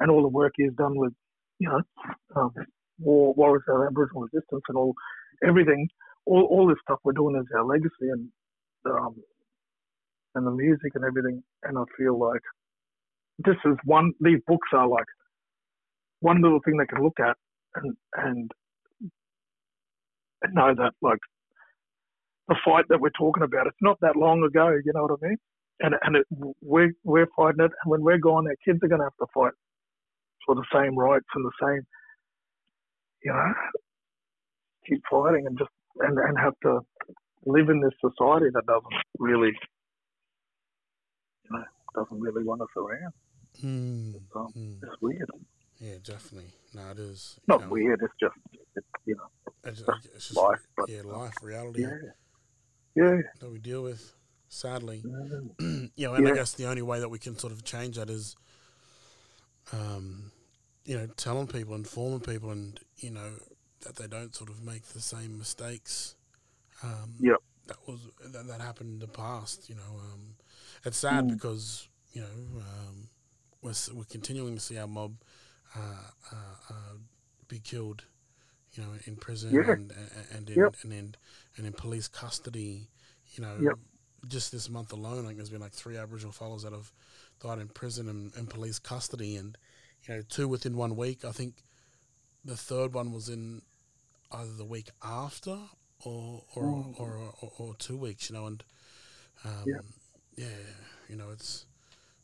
[0.00, 1.12] and all the work you've done with,
[1.58, 1.80] you know,
[2.36, 2.50] um,
[2.98, 4.94] war, warriors, our Aboriginal resistance, and all,
[5.46, 5.88] everything,
[6.26, 8.28] all, all this stuff we're doing is our legacy, and
[8.86, 9.14] um,
[10.34, 11.42] and the music and everything.
[11.64, 12.40] And I feel like
[13.38, 14.12] this is one.
[14.20, 15.06] These books are like
[16.20, 17.36] one little thing they can look at
[17.76, 18.50] and, and
[20.52, 21.18] know that like
[22.48, 23.66] the fight that we're talking about.
[23.66, 24.68] It's not that long ago.
[24.84, 25.36] You know what I mean?
[25.80, 26.26] And and it,
[26.60, 27.72] we're we're fighting it.
[27.82, 29.52] And when we're gone, our kids are going to have to fight
[30.46, 31.82] for the same rights and the same.
[33.24, 33.52] You know,
[34.88, 36.80] keep fighting and just and and have to
[37.44, 39.52] live in this society that doesn't really
[41.44, 43.12] you know, doesn't really want us around.
[43.62, 44.76] Mm, So mm.
[44.82, 45.28] it's weird.
[45.80, 46.50] Yeah, definitely.
[46.74, 47.38] No, it is.
[47.48, 48.00] Not know, weird.
[48.02, 48.34] It's just,
[48.76, 49.82] it's, you know, It's,
[50.14, 50.60] it's just life.
[50.76, 51.88] But yeah, life, reality yeah,
[52.94, 53.18] yeah.
[53.40, 54.14] that we deal with.
[54.48, 55.02] Sadly,
[55.58, 58.10] you know, and I guess the only way that we can sort of change that
[58.10, 58.36] is,
[59.72, 60.30] um,
[60.84, 63.30] you know, telling people, informing people, and you know
[63.80, 66.14] that they don't sort of make the same mistakes.
[66.82, 67.36] Um, Yep.
[67.68, 68.00] That was
[68.32, 69.68] that, that happened in the past.
[69.68, 70.34] You know, um,
[70.84, 71.34] it's sad Mm.
[71.34, 73.08] because you know um,
[73.62, 75.14] we're we're continuing to see our mob
[75.76, 75.80] uh,
[76.32, 76.34] uh,
[76.74, 76.96] uh,
[77.48, 78.04] be killed.
[78.74, 79.72] You know, in prison Yeah.
[79.72, 80.74] and and and in, Yep.
[80.82, 81.14] and in
[81.56, 82.88] and in police custody.
[83.34, 83.78] You know, Yep.
[84.28, 86.92] just this month alone, like there's been like three Aboriginal fellows that have
[87.40, 89.56] died in prison and, and police custody, and
[90.06, 91.24] you know, two within one week.
[91.24, 91.62] I think
[92.44, 93.62] the third one was in
[94.32, 95.58] either the week after
[96.04, 97.00] or or Mm.
[97.00, 98.28] or, or, or, two weeks.
[98.28, 98.64] You know, and
[99.44, 99.84] um, Yep.
[100.36, 100.46] yeah,
[101.08, 101.66] you know, it's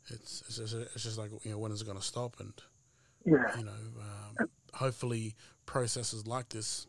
[0.09, 2.53] it's it's just, it's just like you know when is it going to stop and
[3.25, 5.35] Yeah, you know, um, hopefully
[5.67, 6.87] processes like this,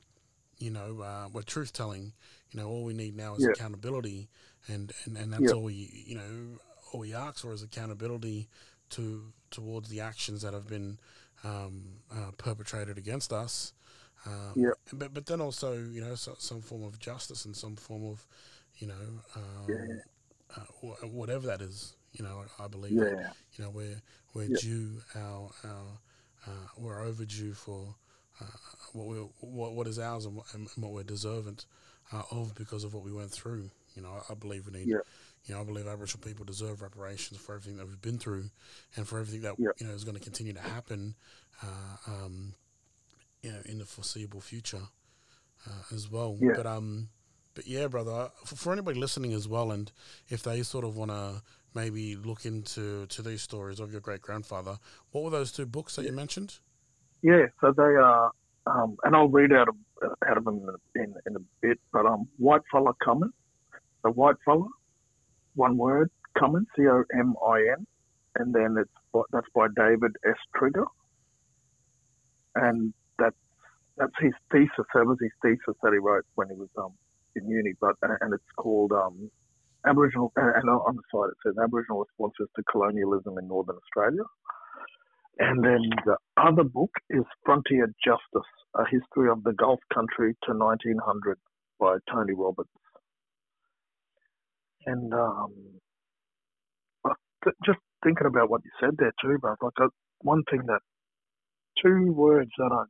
[0.60, 2.14] you know, uh, where truth telling,
[2.52, 3.52] you know, all we need now is Yeah.
[3.52, 4.30] accountability,
[4.68, 5.54] and, and, and that's Yeah.
[5.54, 6.60] all we, you know,
[6.92, 8.48] all we ask for is accountability
[8.92, 11.00] to towards the actions that have been
[11.44, 13.74] um, uh, perpetrated against us.
[14.26, 14.72] Um, Yeah.
[14.92, 18.28] But but then also, you know, so, some form of justice and some form of,
[18.80, 20.02] you know, um, Yeah.
[20.58, 21.96] uh, wh- whatever that is.
[22.12, 24.02] You know, I, I believe that you know we're
[24.34, 24.58] we're Yeah.
[24.60, 26.00] due our our
[26.48, 27.96] uh, we're overdue for
[28.42, 28.46] uh,
[28.94, 31.60] what we what what is ours and what, and what we're deserving
[32.12, 33.70] uh, of because of what we went through.
[33.96, 34.88] You know, I, I believe we need.
[34.88, 34.98] Yeah.
[35.46, 38.50] You know, I believe Aboriginal people deserve reparations for everything that we've been through,
[38.96, 39.70] and for everything that Yeah.
[39.80, 41.16] you know is going to continue to happen.
[41.64, 42.54] Uh, um,
[43.42, 44.82] you know, in the foreseeable future
[45.68, 46.38] uh, as well.
[46.42, 46.52] Yeah.
[46.56, 47.10] But um,
[47.56, 49.92] but yeah, brother, for, for anybody listening as well, and
[50.30, 51.42] if they sort of want to
[51.74, 54.78] maybe look into to these stories of your great grandfather,
[55.12, 56.60] what were those two books that you mentioned?
[57.24, 57.46] Yeah.
[57.62, 58.32] So they are,
[58.68, 59.76] um, and I'll read out of
[60.30, 60.62] out of them
[60.96, 61.80] in, in, in a bit.
[61.94, 63.32] But um, white fella coming,
[64.04, 64.68] the white fella,
[65.56, 67.88] one word coming, C O M I N,
[68.38, 70.38] and then it's by- that's by David S.
[70.58, 70.86] Trigger,
[72.56, 73.38] and that's
[73.98, 74.86] that's his thesis.
[74.94, 76.94] That was his thesis that he wrote when he was um
[77.36, 77.74] in uni.
[77.82, 79.32] But and it's called um
[79.88, 84.24] Aboriginal, and on the side it says Aboriginal responses to colonialism in Northern Australia.
[85.40, 90.54] And then the other book is Frontier Justice, A History of the Gulf Country to
[90.58, 91.40] 1900
[91.80, 92.70] by Tony Roberts.
[94.86, 95.54] And um,
[97.66, 99.88] just thinking about what you said there too, bro, like uh,
[100.22, 100.82] one thing that,
[101.84, 102.84] two words that I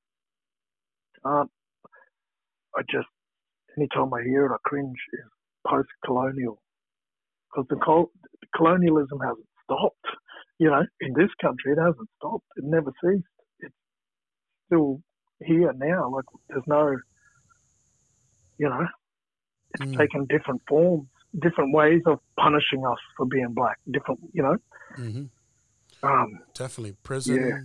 [1.29, 1.51] can't,
[2.75, 3.07] I just,
[3.77, 5.29] anytime I hear it, I cringe is
[5.67, 6.62] post-colonial.
[7.51, 8.12] Because the col-
[8.55, 10.07] colonialism hasn't stopped
[10.59, 12.45] you know, in this country, it hasn't stopped.
[12.57, 13.23] It never ceased.
[13.61, 13.73] It's
[14.67, 15.01] still
[15.41, 16.09] here now.
[16.11, 16.95] Like, there's no,
[18.57, 18.85] you know,
[19.73, 19.97] it's Mm.
[19.97, 21.07] taken different forms,
[21.41, 23.77] different ways of punishing us for being black.
[23.89, 24.57] Different, you know,
[24.95, 25.23] hmm
[26.03, 27.35] um, Definitely prison.
[27.35, 27.57] Yeah.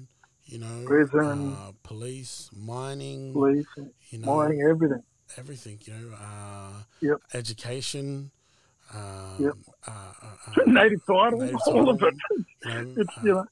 [0.47, 1.55] You know, Prison.
[1.57, 3.67] uh, police, mining, police,
[4.11, 5.03] you know, mining, everything.
[5.39, 5.79] everything.
[5.85, 7.17] You know, uh, Yep.
[7.33, 8.31] education.
[8.93, 9.53] Um, Yep.
[9.87, 12.15] Uh, uh, uh, Native title, native all of it.
[12.65, 13.45] you know, It's, uh, you know,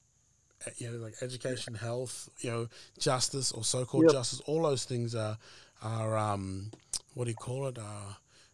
[0.77, 2.67] you know, like education, health, you know,
[2.97, 4.13] justice or so-called Yep.
[4.13, 5.37] justice, all those things are,
[5.81, 6.71] are um,
[7.15, 7.77] what do you call it?
[7.77, 8.13] Uh,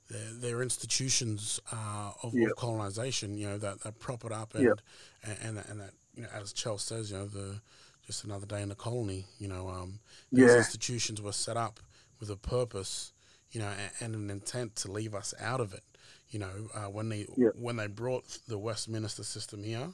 [0.10, 2.50] they're, they're institutions uh, of, Yep.
[2.52, 3.38] of colonization.
[3.38, 4.80] You know that, that prop it up and Yep.
[5.24, 7.62] and, and that- and that you know as Chell says, you know the
[8.08, 9.26] just another day in the colony.
[9.38, 10.00] You know, um,
[10.32, 10.58] these Yeah.
[10.58, 11.80] institutions were set up
[12.20, 13.14] with a purpose,
[13.52, 15.84] you know, a- and an intent to leave us out of it.
[16.30, 17.50] You know, uh, when they Yeah.
[17.56, 19.94] when they brought the Westminster system here,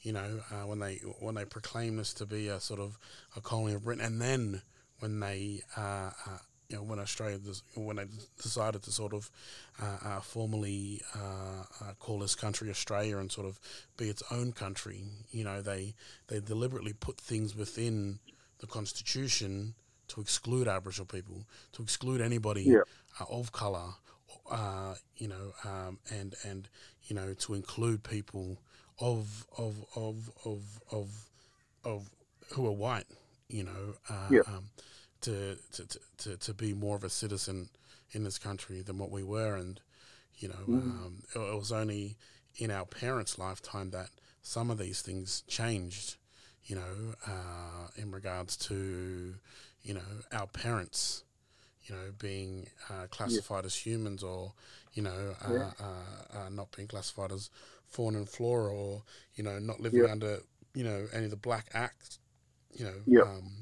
[0.00, 2.98] you know, uh, when they when they proclaimed this to be a sort of
[3.36, 4.62] a colony of Britain, and then
[5.00, 7.38] when they uh, uh, you know when Australia
[7.74, 8.06] when they
[8.42, 9.30] decided to sort of
[9.80, 13.60] uh, uh, formally uh, uh, call this country Australia and sort of
[13.98, 15.94] be its own country, you know, they
[16.28, 18.18] they deliberately put things within
[18.60, 19.74] the constitution
[20.08, 22.82] to exclude Aboriginal people, to exclude anybody Yeah.
[23.20, 23.94] uh, of color,
[24.50, 26.68] uh, you know, um, and and
[27.04, 28.58] you know to include people
[29.00, 31.08] of of of of of
[31.84, 32.10] of
[32.52, 33.06] who are white,
[33.48, 34.40] you know, uh, Yeah.
[34.46, 34.64] um,
[35.22, 35.86] to, to
[36.18, 37.68] to to be more of a citizen
[38.12, 39.80] in this country than what we were, and
[40.38, 40.76] you know, Mm.
[40.76, 42.16] um, it, it was only
[42.56, 44.10] in our parents' lifetime that
[44.42, 46.16] some of these things changed,
[46.64, 49.34] you know, uh, in regards to
[49.82, 51.22] you know our parents
[51.86, 54.52] you know, being uh, classified as humans or,
[54.94, 55.70] you know, uh, Yeah.
[55.80, 57.50] uh, uh, not being classified as
[57.86, 59.02] fauna and flora or,
[59.36, 60.10] you know, not living Yeah.
[60.12, 60.38] under,
[60.74, 62.18] you know, any of the black acts,
[62.72, 63.22] you know, Yeah.
[63.22, 63.52] um,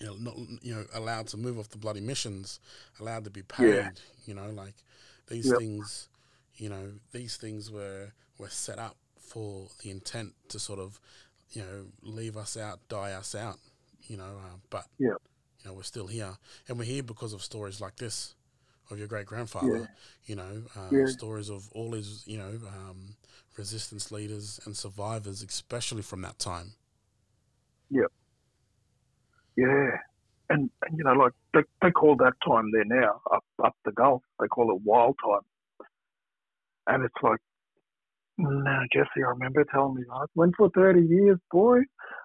[0.00, 2.60] you know, not, you know, allowed to move off the bloody missions,
[3.00, 4.74] allowed to be paid, you know, like
[5.28, 6.08] these things,
[6.56, 11.00] you know, these things were, were set up for the intent to sort of,
[11.52, 13.58] you know, leave us out, die us out,
[14.08, 15.14] you know, uh, but, Yeah.
[15.62, 16.36] You know, we're still here.
[16.68, 18.34] And we're here because of stories like this
[18.90, 19.88] of your great grandfather,
[20.26, 21.06] you know, uh, Yeah.
[21.06, 23.14] stories of all his, you know, um,
[23.56, 26.72] resistance leaders and survivors, especially from that time.
[27.90, 28.06] Yeah.
[29.56, 29.90] Yeah,
[30.48, 33.92] and, and you know, like they, they call that time there now up up the
[33.92, 34.22] Gulf.
[34.40, 35.86] They call it wild time,
[36.86, 37.40] and it's like,
[38.38, 41.80] no, Jessie, I remember telling me, I went for thirty years, boy.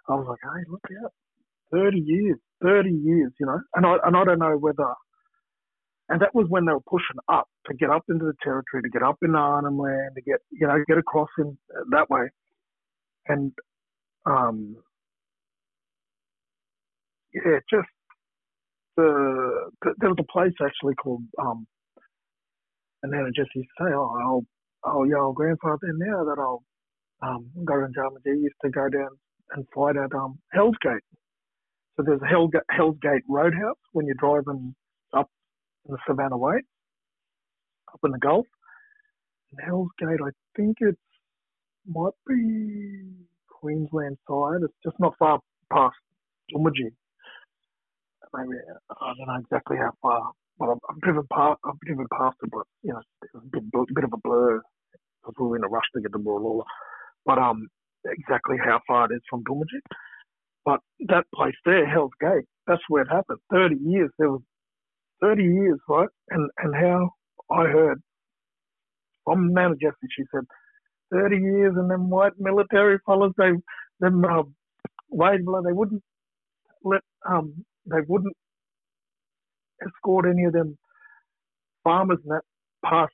[0.07, 1.11] I was like, hey, look out,
[1.75, 3.59] thirty years, thirty years, you know.
[3.75, 4.93] And I and I don't know whether,
[6.09, 8.89] and that was when they were pushing up to get up into the territory, to
[8.89, 11.57] get up in Arnhem Land, to get you know get across in
[11.91, 12.29] that way,
[13.27, 13.53] and
[14.25, 14.77] um
[17.33, 17.87] yeah, just
[18.97, 21.67] the, the there was a place actually called um,
[23.03, 24.45] and then I just used to say, oh, I'll,
[24.85, 26.63] oh, yeah, old grandfather now that I'll
[27.23, 29.09] um, go Jarmanjee used to go down
[29.51, 31.03] and fight at um Hell's Gate.
[31.97, 34.75] So there's Hell, Hell's Gate Roadhouse when you're driving
[35.13, 35.29] up
[35.87, 36.61] in the Savannah Way,
[37.93, 38.47] up in the Gulf.
[39.51, 40.97] And Hell's Gate, I think it
[41.87, 43.13] might be
[43.61, 44.61] Queensland side.
[44.63, 45.39] It's just not far
[45.71, 45.95] past
[46.53, 46.91] Doomadgee
[48.35, 48.59] maybe
[48.91, 51.59] I don't know exactly how far, but I've, I've driven past.
[51.65, 53.63] I've driven past it, but you know, it was a bit,
[53.95, 54.61] bit of a blur
[55.21, 56.63] because we were in a rush to get to Borroloola.
[57.25, 57.67] But um,
[58.05, 59.83] exactly how far it is from Doomadgee.
[60.65, 63.39] But that place there, Hell's Gate, that's where it happened.
[63.51, 64.11] Thirty years.
[64.19, 64.41] There was
[65.21, 66.09] thirty years, right?
[66.31, 67.11] And and how
[67.51, 68.01] I heard
[69.25, 70.43] from Nana Jessie, she said,
[71.11, 73.51] thirty years, and them white military fellas, they
[73.99, 74.43] them uh,
[75.11, 76.03] wage they wouldn't
[76.83, 78.35] let um they wouldn't
[79.85, 80.77] escort any of them
[81.83, 82.43] farmers and that
[82.85, 83.13] past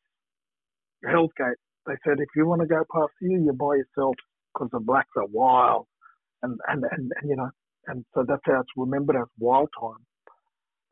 [1.07, 1.57] Hell's Gate.
[1.87, 4.15] They said if you want to go past here, you're by yourself
[4.53, 5.87] because the blacks are wild,
[6.43, 7.49] and and, and and you know,
[7.87, 10.05] and so that's how it's remembered as wild time,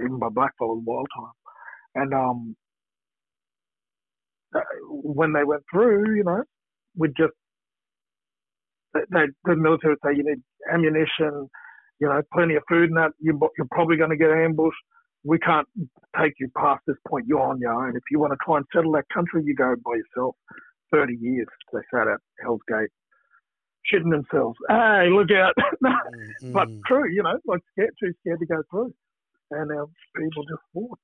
[0.05, 1.33] even by black blackfellas wild time,
[2.03, 2.55] and um.
[4.55, 6.43] uh, When they went through, you know,
[6.97, 7.33] we just
[8.93, 10.41] they, the military would say you need
[10.73, 11.49] ammunition,
[12.01, 14.77] you know, plenty of food and that, you, you're probably going to get ambushed.
[15.23, 15.67] We can't
[16.19, 17.27] take you past this point.
[17.27, 17.95] You're on your own.
[17.95, 20.35] If you want to try and settle that country, you go by yourself.
[20.93, 22.89] 30 years they sat at Hell's Gate,
[23.91, 24.57] shitting themselves.
[24.67, 25.53] Hey, look out.
[26.41, 28.93] Mm, but true, you know, like scared, too scared to go through.
[29.51, 30.99] And our people just fought,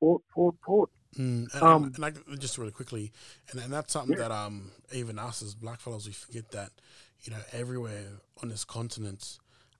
[0.00, 0.90] fought, fought, fought.
[1.18, 3.12] Mm, and, Um, and I, just really quickly,
[3.50, 4.28] and, and that's something Yeah.
[4.28, 6.70] that um even us as blackfellas we forget that
[7.22, 9.38] you know everywhere on this continent,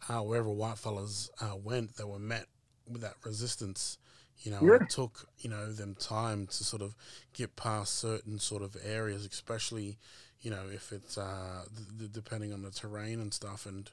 [0.09, 2.47] uh, wherever whitefellas uh, went, they were met
[2.91, 3.99] with that resistance.
[4.39, 4.77] You know, Yeah.
[4.77, 6.95] it took you know them time to sort of
[7.33, 9.99] get past certain sort of areas, especially
[10.47, 11.65] you know if it's uh,
[12.13, 13.91] depending on the terrain and stuff, and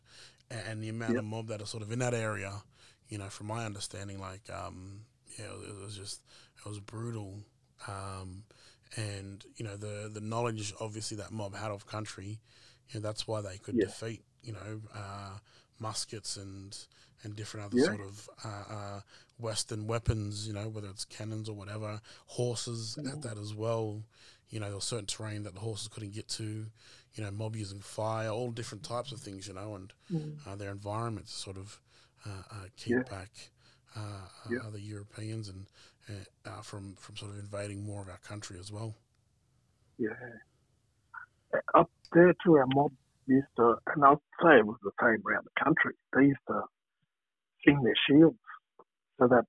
[0.51, 1.19] and the amount Yeah.
[1.19, 2.53] of mob that are sort of in that area.
[3.09, 4.99] You know, from my understanding, like um,
[5.39, 6.21] yeah, it was just
[6.63, 7.39] it was brutal.
[7.87, 8.43] Um,
[8.95, 12.39] and you know the the knowledge obviously that mob had of country,
[12.89, 13.85] you know, that's why they could Yeah.
[13.87, 15.37] defeat you know uh,
[15.79, 16.77] muskets and
[17.23, 17.87] and different other Yeah.
[17.95, 18.99] sort of uh, uh,
[19.39, 20.47] Western weapons.
[20.47, 23.11] You know, whether it's cannons or whatever, horses Mm.
[23.11, 24.03] at that as well.
[24.53, 26.67] You know, there was certain terrain that the horses couldn't get to.
[27.15, 29.47] You know, mob using fire, all different types of things.
[29.47, 30.37] You know, and Mm.
[30.45, 31.79] uh, their environment to sort of
[32.25, 33.03] uh, uh, keep Yeah.
[33.09, 33.31] back
[33.95, 34.59] uh, Yeah.
[34.59, 35.65] uh, other Europeans and
[36.09, 38.93] uh, uh, from from sort of invading more of our country as well.
[39.97, 40.09] Yeah.
[41.73, 42.91] Up there too, our mob
[43.25, 45.93] used to, and I'd say it was the same around the country.
[46.15, 46.61] They used to
[47.65, 48.37] sing their shields
[49.19, 49.45] so that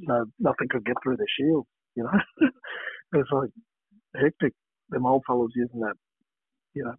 [0.00, 1.68] no, nothing could get through their shields.
[1.94, 2.18] You know,
[3.12, 3.50] it was like
[4.20, 4.52] hectic.
[4.90, 5.94] Them old fellows using that,
[6.74, 6.94] you know,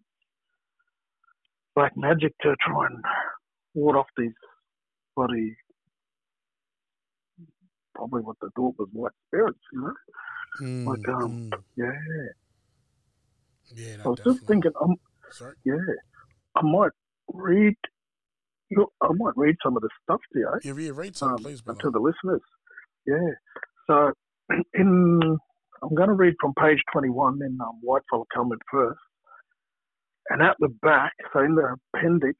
[1.76, 3.04] black magic to try and
[3.76, 4.32] ward off these
[5.16, 5.56] bloody,
[7.96, 9.60] probably what they thought was white spirits.
[9.72, 9.94] You know,
[10.62, 11.64] Mm, Like, um, mm.
[11.76, 11.92] yeah.
[13.76, 14.34] yeah, no, I was definitely.
[14.34, 14.96] just thinking, um,
[15.32, 15.56] Sorry.
[15.66, 15.76] Yeah,
[16.56, 16.92] I might
[17.34, 17.76] read.
[18.70, 21.34] You, know, I might read some of the stuff to you Yeah, yeah, read some,
[21.34, 22.42] um, please, to the listeners.
[23.06, 23.30] Yeah.
[23.88, 24.12] So,
[24.74, 25.38] in
[25.84, 29.00] I'm going to read from page 21 in um, Whitefella Comin' first,
[30.30, 32.38] and at the back, so in the appendix,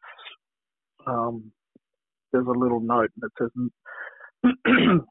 [1.06, 1.52] um,
[2.32, 3.52] there's a little note that says.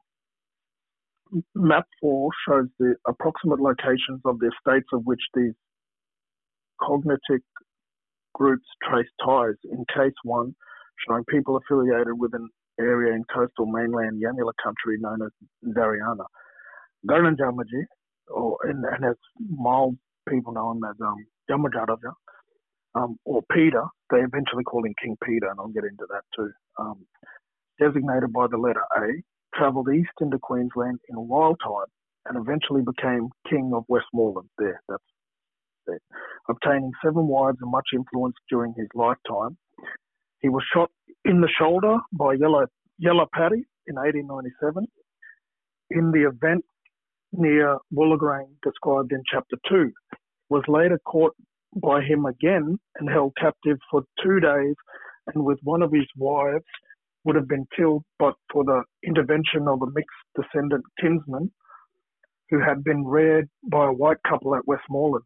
[1.55, 5.53] Map 4 shows the approximate locations of the estates of which these
[6.81, 7.41] cognitive
[8.33, 9.55] groups trace ties.
[9.71, 10.55] In case 1,
[11.07, 12.47] showing people affiliated with an
[12.79, 15.31] area in coastal mainland Yanyuwa country known as
[15.75, 16.25] Dariana.
[17.09, 17.83] Garrinjamaji,
[18.29, 19.97] or and, and as mild
[20.29, 22.13] people know him as um, Yamajaraja,
[22.95, 26.51] um, or Peter, they eventually call him King Peter, and I'll get into that too.
[26.79, 27.05] Um,
[27.79, 29.21] designated by the letter A,
[29.55, 31.87] travelled east into Queensland in a wild time
[32.25, 34.49] and eventually became King of Westmoreland.
[34.57, 35.03] There, that's
[35.85, 35.99] there.
[36.49, 39.57] Obtaining seven wives and much influence during his lifetime.
[40.41, 40.91] He was shot
[41.25, 42.65] in the shoulder by Yellow,
[42.99, 44.85] Yellow Paddy in 1897
[45.91, 46.63] in the event
[47.37, 49.91] near Wollogorang described in chapter 2.
[50.49, 51.35] Was later caught
[51.75, 54.75] by him again and held captive for two days
[55.33, 56.65] and with one of his wives
[57.25, 61.51] would have been killed but for the intervention of a mixed descendant kinsman
[62.49, 65.25] who had been reared by a white couple at Westmoreland,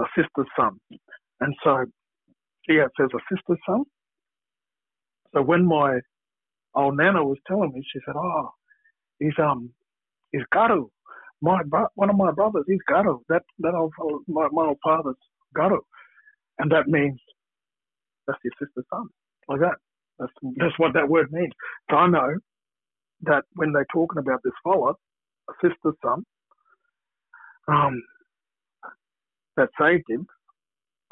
[0.00, 0.78] a sister's son.
[1.40, 1.84] And so,
[2.68, 3.84] yeah, it says a sister's son.
[5.34, 6.00] So when my
[6.74, 8.50] old nana was telling me, she said, "Oh,
[9.18, 9.70] he's um,
[10.32, 10.88] he's Garu.
[11.42, 13.20] My bro- one of my brothers, he's Garu.
[13.30, 15.16] That that old fellow, my my old father's
[15.56, 15.78] Garu,
[16.58, 17.20] and that means
[18.26, 19.08] that's your sister's son,
[19.48, 19.76] like that.
[20.18, 21.52] That's that's what that word means.
[21.90, 22.34] So I know
[23.22, 24.92] that when they're talking about this fella,
[25.50, 26.24] a sister's son,
[27.68, 28.02] um,
[29.56, 30.26] that saved him,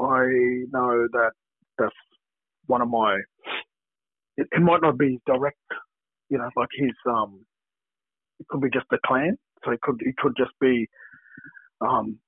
[0.01, 0.27] I
[0.73, 1.33] know that
[1.79, 1.95] that's
[2.67, 3.19] one of my.
[4.39, 5.59] It, it might not be direct,
[6.31, 6.93] you know, like his.
[7.07, 7.47] Um,
[8.41, 10.89] it could be just a clan, so it could it could just be,
[11.81, 12.19] um,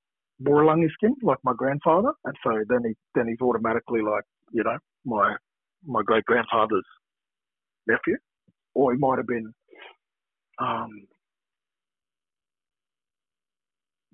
[0.43, 4.77] Boralangi skin, like my grandfather, and so then he then he's automatically like you know
[5.05, 5.35] my
[5.85, 6.85] my great grandfather's
[7.87, 8.17] nephew,
[8.75, 9.53] or he might have been,
[10.59, 10.89] um,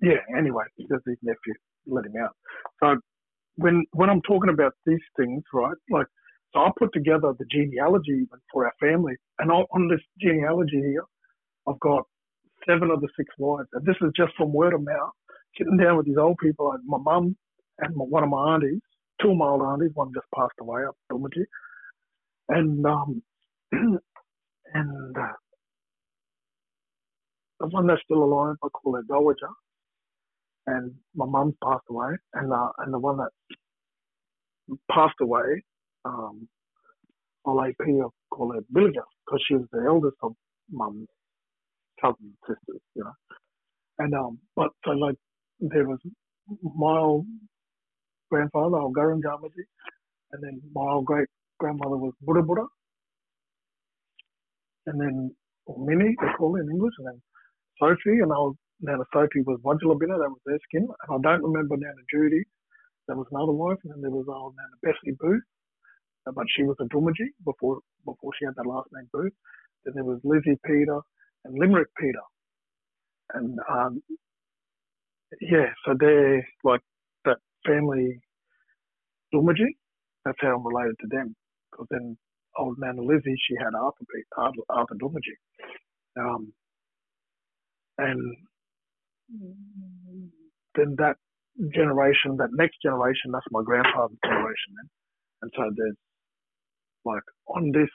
[0.02, 0.18] yeah.
[0.38, 1.54] Anyway, because his nephew
[1.86, 2.36] let him out.
[2.82, 2.96] So
[3.56, 5.76] when when I'm talking about these things, right?
[5.90, 6.06] Like,
[6.54, 11.04] so I put together the genealogy even for our family, and on this genealogy here,
[11.68, 12.04] I've got
[12.68, 15.12] seven of the six wives, and this is just from word of mouth.
[15.58, 17.36] Sitting down with these old people, like my mum
[17.80, 18.80] and my, one of my aunties,
[19.22, 21.46] two of my old aunties, one just passed away up Dormitory,
[22.50, 23.22] and um,
[23.72, 25.32] and uh,
[27.60, 29.50] the one that's still alive, I call her Dowager,
[30.66, 33.30] and my mum's passed away, and uh, and the one that
[34.90, 35.64] passed away,
[36.04, 36.48] um,
[37.46, 40.34] I'll AP, I call her Bilga, because she was the eldest of
[40.70, 41.08] mum's
[42.00, 43.16] cousins and sisters, you know.
[43.98, 45.16] And um, but so like
[45.60, 45.98] there was
[46.62, 47.26] my old
[48.30, 49.64] grandfather, old Garrinjamaji,
[50.32, 51.28] and then my old great
[51.60, 52.66] grandmother was Buddha Buddha,
[54.86, 55.34] and then
[55.66, 57.22] or Minnie, they call it in English, and then
[57.80, 61.44] Sophie, and I was Nana Sophie was Wajulabina, that was their skin, and I don't
[61.44, 62.44] remember Nana Judy,
[63.08, 65.42] that was another wife, and then there was old Nana Bessie Booth,
[66.26, 69.32] but she was a Doomadgee before before she had that last name Booth.
[69.84, 71.00] Then there was Lizzie Peter
[71.46, 72.20] and Limerick Peter,
[73.34, 74.02] and um,
[75.40, 76.82] yeah, so they're like
[77.26, 78.20] that family
[79.34, 79.76] Doomadgee.
[80.24, 81.34] That's how I'm related to them.
[81.72, 82.18] Because then
[82.58, 84.04] old Nana Lizzie, she had Arthur
[84.36, 85.40] Arthur, Arthur Doomadgee.
[86.18, 86.52] Um,
[87.98, 88.36] and
[90.76, 91.16] then that
[91.74, 94.90] generation, that next generation, that's my grandfather's generation then.
[95.42, 95.96] And so there's
[97.04, 97.90] like on this,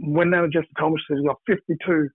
[0.00, 2.08] when Nana Jessie told me, she said, you got 52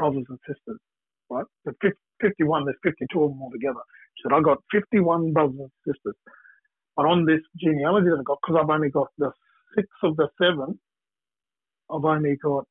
[0.00, 0.80] brothers and sisters,
[1.28, 1.44] right?
[1.64, 1.74] The
[2.20, 3.84] 51, there's 52 of them altogether.
[4.16, 6.16] She said, I got 51 brothers and sisters.
[6.96, 9.30] But on this genealogy that I got, because I've only got the
[9.76, 10.78] six of the seven,
[11.92, 12.64] I've only got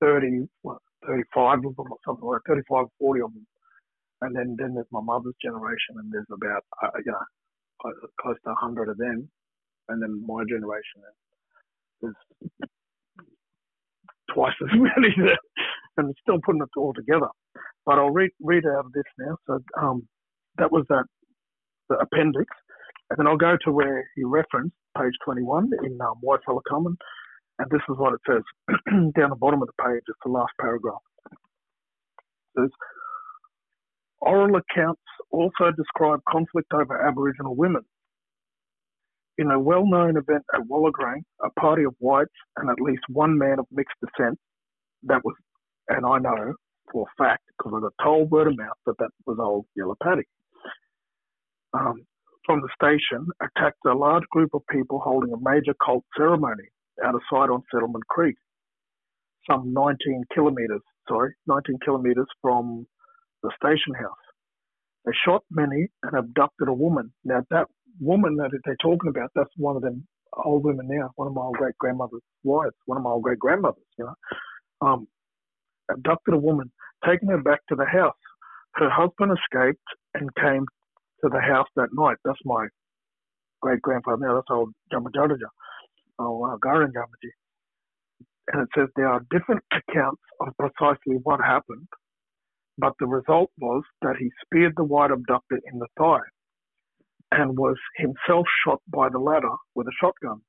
[0.00, 3.46] 30, what, 35 of them or something like 35, 40 of them.
[4.22, 8.50] And then, then there's my mother's generation, and there's about, uh, you know, close to
[8.50, 9.28] 100 of them.
[9.88, 11.02] And then my generation,
[12.00, 12.14] there's
[14.32, 15.38] twice as many there.
[15.96, 17.28] And still putting it all together.
[17.86, 19.36] But I'll read, read out of this now.
[19.46, 20.08] So um,
[20.58, 21.04] that was that
[21.88, 22.46] the appendix.
[23.10, 26.96] And then I'll go to where he referenced, page 21 in um, Whitefella Comin'.
[27.58, 28.42] And this is what it says
[29.16, 30.02] down the bottom of the page.
[30.08, 31.00] It's the last paragraph.
[32.56, 32.70] It says,
[34.20, 37.82] Oral accounts also describe conflict over Aboriginal women.
[39.38, 43.36] In a well known event at Wollogorang, a party of whites and at least one
[43.36, 44.38] man of mixed descent,
[45.04, 45.34] that was,
[45.88, 46.54] and I know
[46.92, 49.96] for a fact because I got told word of mouth that that was old Yellow
[50.02, 50.24] Paddy,
[51.74, 52.04] um,
[52.46, 56.68] from the station attacked a large group of people holding a major cult ceremony
[57.04, 58.36] out of sight on Settlement Creek,
[59.50, 62.86] some 19 kilometres, sorry, 19 kilometres from
[63.42, 64.12] the station house.
[65.04, 67.12] They shot many and abducted a woman.
[67.24, 67.66] Now that
[68.00, 70.06] woman that they're talking about, that's one of them
[70.44, 73.38] old women now, one of my old great grandmother's wives, one of my old great
[73.38, 74.14] grandmothers, you know.
[74.86, 75.08] Um,
[75.90, 76.70] abducted a woman,
[77.06, 78.14] taken her back to the house.
[78.74, 79.82] Her husband escaped
[80.14, 80.66] and came
[81.22, 82.16] to the house that night.
[82.24, 82.66] That's my
[83.62, 85.36] great grandfather now, that's old Jamajaja,
[86.18, 87.30] oh, uh, Garrinjamaji.
[88.52, 91.88] And it says there are different accounts of precisely what happened,
[92.78, 96.20] but the result was that he speared the white abductor in the thigh
[97.34, 100.40] and was himself shot by the ladder with a shotgun.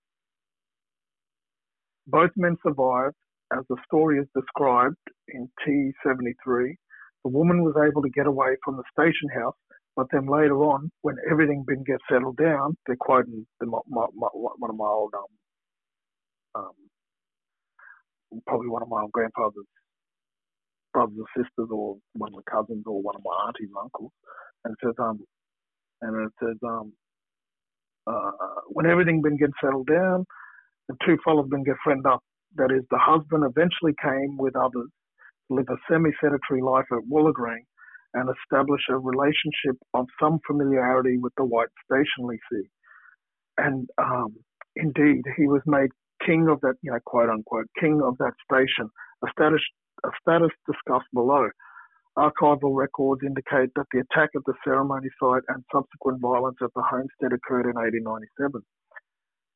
[2.08, 3.16] Both men survived,
[3.52, 4.98] as the story is described
[5.30, 6.76] in T73.
[7.24, 9.56] The woman was able to get away from the station house,
[9.96, 14.06] but then later on, when everything been get settled down, they're quoting the, my, my,
[14.34, 17.02] one of my old, um, um,
[18.46, 19.66] probably one of my old grandfather's
[20.94, 24.12] brothers or sisters, or one of my cousins, or one of my aunties, uncles,
[24.66, 25.20] and says, um,
[26.06, 26.94] and it says, um,
[28.08, 28.32] uh,
[28.68, 30.26] when everything been get settled down,
[30.88, 32.22] the two fellows been get friend up.
[32.56, 34.90] That is, the husband eventually came with others
[35.48, 37.66] to live a semi-sedentary life at Wollogorang
[38.14, 42.70] and establish a relationship of some familiarity with the white station lessee.
[43.58, 44.36] And um,
[44.76, 45.90] indeed, he was made
[46.26, 48.90] king of that, you know, quote unquote, king of that station,
[49.24, 49.62] a status,
[50.06, 51.50] a status discussed below.
[52.18, 56.82] Archival records indicate that the attack at the ceremony site and subsequent violence at the
[56.82, 58.62] homestead occurred in 1897.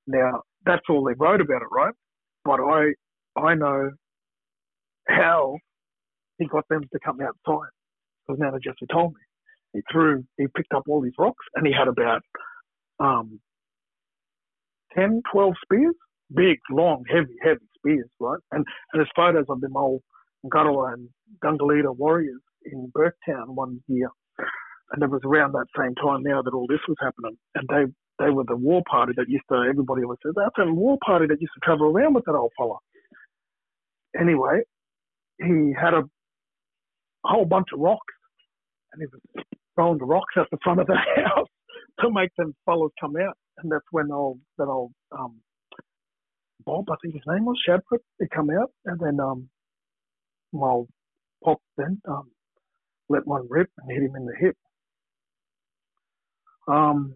[0.08, 1.94] Now, that's all they wrote about it, right?
[2.44, 2.94] But I,
[3.40, 3.92] I know
[5.08, 5.58] how
[6.38, 7.70] he got them to come outside
[8.28, 9.22] because Nana Jessie told me.
[9.74, 12.22] He threw, he picked up all these rocks and he had about
[13.00, 13.40] um,
[14.96, 15.96] 10, 12 spears,
[16.36, 18.40] big, long, heavy, heavy spears, right?
[18.52, 20.02] And, and there's photos of them old
[20.46, 21.10] Ngarawa and
[21.44, 24.10] Gangalidda warriors in Burketown one year.
[24.92, 27.38] And it was around that same time now that all this was happening.
[27.56, 30.72] And they they were the war party that used to, everybody always says, that's a
[30.74, 32.76] war party that used to travel around with that old fella.
[34.20, 34.62] Anyway,
[35.38, 36.04] he had a
[37.24, 38.14] whole bunch of rocks
[38.92, 39.46] and he was
[39.76, 41.48] throwing the rocks at the front of the house
[42.02, 43.38] to make them fellows come out.
[43.60, 45.40] And that's when old that old um,
[46.66, 49.50] Bob, I think his name was Shadforth, he come out, and then um,
[50.52, 50.84] my
[51.44, 52.30] pop then um,
[53.10, 54.58] let one rip and hit him in the hip.
[56.68, 57.16] Um,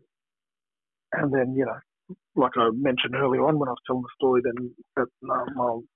[1.14, 1.80] and then you know,
[2.36, 5.46] like I mentioned earlier on when I was telling the story, then that my,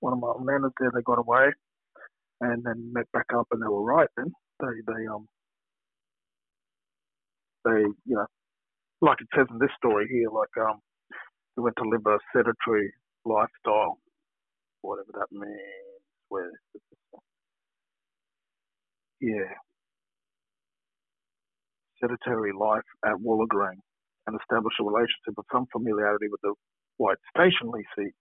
[0.00, 1.50] one of my nanas there, they got away,
[2.42, 4.08] and then met back up, and they were right.
[4.16, 5.26] Then they they um
[7.64, 8.26] they, you know,
[9.02, 10.80] like it says in this story here, like um,
[11.56, 12.92] they went to live a sedentary
[13.24, 13.98] lifestyle,
[14.82, 16.02] whatever that means.
[16.28, 16.50] Where,
[19.20, 19.54] yeah,
[22.00, 23.78] sedentary life at Wollogorang
[24.26, 26.54] and establish a relationship of some familiarity with the
[26.98, 28.12] white station lessee.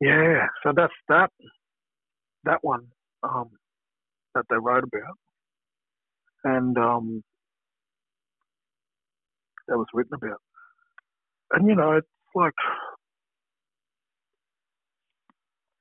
[0.00, 1.30] Yeah, so that's that
[2.44, 2.86] that one
[3.22, 3.50] um,
[4.34, 5.16] that they wrote about,
[6.44, 7.22] and um,
[9.66, 10.40] that was written about.
[11.52, 12.52] And you know, it's like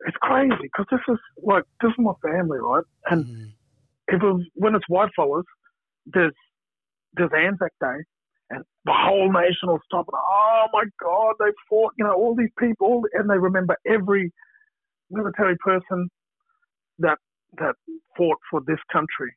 [0.07, 2.83] it's crazy because this is like this is my family, right?
[3.11, 3.51] And mm.
[4.07, 5.45] if it was when it's white fellas,
[6.05, 6.33] there's
[7.13, 8.03] there's Anzac Day,
[8.49, 10.05] and the whole nation will stop.
[10.11, 11.93] And, oh my God, they fought.
[11.97, 14.31] You know, all these people, and they remember every
[15.09, 16.09] military person
[16.99, 17.17] that
[17.57, 17.75] that
[18.17, 19.33] fought for this country,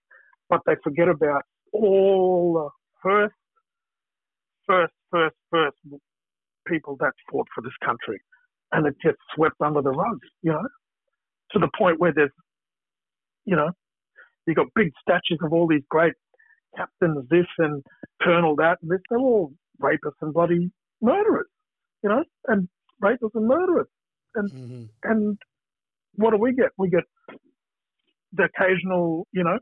[0.49, 1.43] but they forget about
[1.73, 2.69] all the
[3.03, 3.35] first,
[4.67, 5.77] first, first, first
[6.67, 8.21] people that fought for this country,
[8.73, 10.19] and it gets swept under the rug.
[10.43, 10.69] You know,
[11.53, 12.31] to the point where there's,
[13.45, 13.71] you know,
[14.47, 16.15] you got big statues of all these great
[16.77, 17.83] captains, this and
[18.23, 19.01] colonel that, and this.
[19.09, 19.53] They're all
[19.83, 21.47] rapists and bloody murderers.
[22.03, 22.69] You know, and
[23.03, 23.89] rapists and murderers,
[24.35, 24.85] and mm-hmm.
[25.05, 25.39] and
[26.15, 26.71] what do we get?
[26.79, 27.05] We get
[28.33, 29.59] the occasional, you know,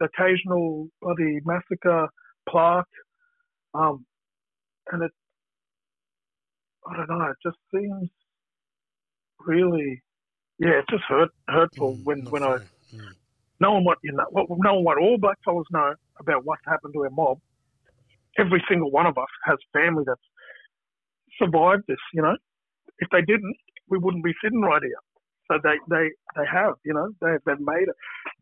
[0.00, 2.08] the occasional bloody massacre
[2.48, 2.84] plaque,
[3.74, 4.04] um,
[4.92, 5.10] and it,
[6.88, 8.10] I don't know, it just seems
[9.46, 10.02] really,
[10.58, 12.54] yeah, it's just hurt hurtful mm, when when fair.
[12.54, 13.08] I mm.
[13.60, 17.04] knowing what you know, what, knowing what all black fellas know about what's happened to
[17.04, 17.38] our mob.
[18.38, 20.20] Every single one of us has family that's
[21.38, 21.96] survived this.
[22.12, 22.36] You know,
[22.98, 23.56] if they didn't,
[23.88, 25.00] we wouldn't be sitting right here.
[25.50, 27.96] So they, they, they have, you know, they, they've made it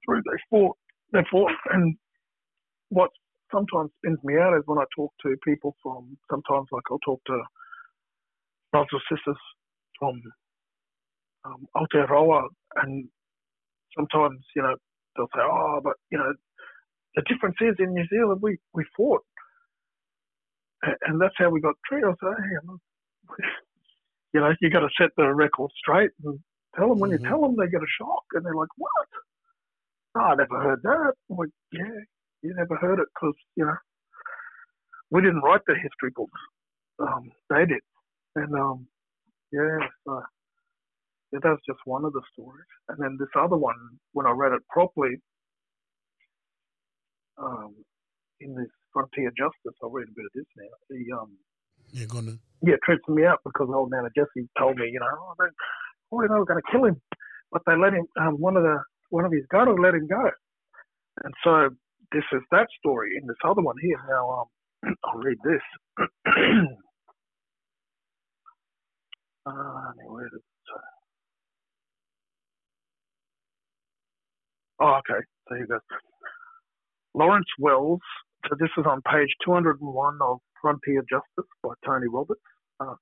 [0.04, 0.22] through.
[0.24, 0.76] They fought,
[1.12, 1.52] they fought.
[1.70, 1.96] And
[2.88, 3.10] what
[3.52, 7.20] sometimes spins me out is when I talk to people from, sometimes like I'll talk
[7.26, 7.42] to
[8.72, 9.36] brothers or sisters
[9.98, 10.20] from
[11.44, 12.48] um, Aotearoa
[12.82, 13.08] and
[13.96, 14.74] sometimes, you know,
[15.16, 16.32] they'll say, oh, but, you know,
[17.14, 19.22] the difference is in New Zealand, we, we fought.
[21.06, 22.08] And that's how we got treated.
[22.08, 23.44] I say, hey,
[24.34, 26.38] you know, you got to set the record straight and
[26.76, 27.24] Tell them when mm-hmm.
[27.24, 29.08] you tell them, they get a shock and they're like, "What?
[30.16, 32.00] Oh, I never heard that." I'm like, yeah,
[32.42, 33.76] you never heard it because you know
[35.10, 36.40] we didn't write the history books.
[36.98, 37.82] Um, they did,
[38.36, 38.88] and um,
[39.52, 40.22] yeah, so
[41.32, 42.66] yeah, that's just one of the stories.
[42.88, 43.76] And then this other one,
[44.12, 45.16] when I read it properly,
[47.38, 47.74] um,
[48.40, 50.74] in this Frontier Justice, I'll read a bit of this now.
[50.90, 51.30] The um,
[51.92, 55.34] you're gonna yeah, trips me out because old Nana Jessie told me, you know, oh,
[55.38, 55.52] don't
[56.10, 57.00] thought they were going to kill him,
[57.52, 58.06] but they let him.
[58.20, 58.78] Um, one of the
[59.10, 60.30] one of his guards let him go,
[61.24, 61.68] and so
[62.12, 64.00] this is that story in this other one here.
[64.08, 64.46] Now
[64.84, 65.62] um, I'll read this.
[69.46, 70.40] uh, where did
[74.80, 75.20] Oh, okay.
[75.48, 75.78] There you go.
[77.14, 78.00] Lawrence Wells.
[78.48, 82.40] So this is on page 201 of Frontier Justice by Tony Roberts.
[82.80, 82.94] Uh,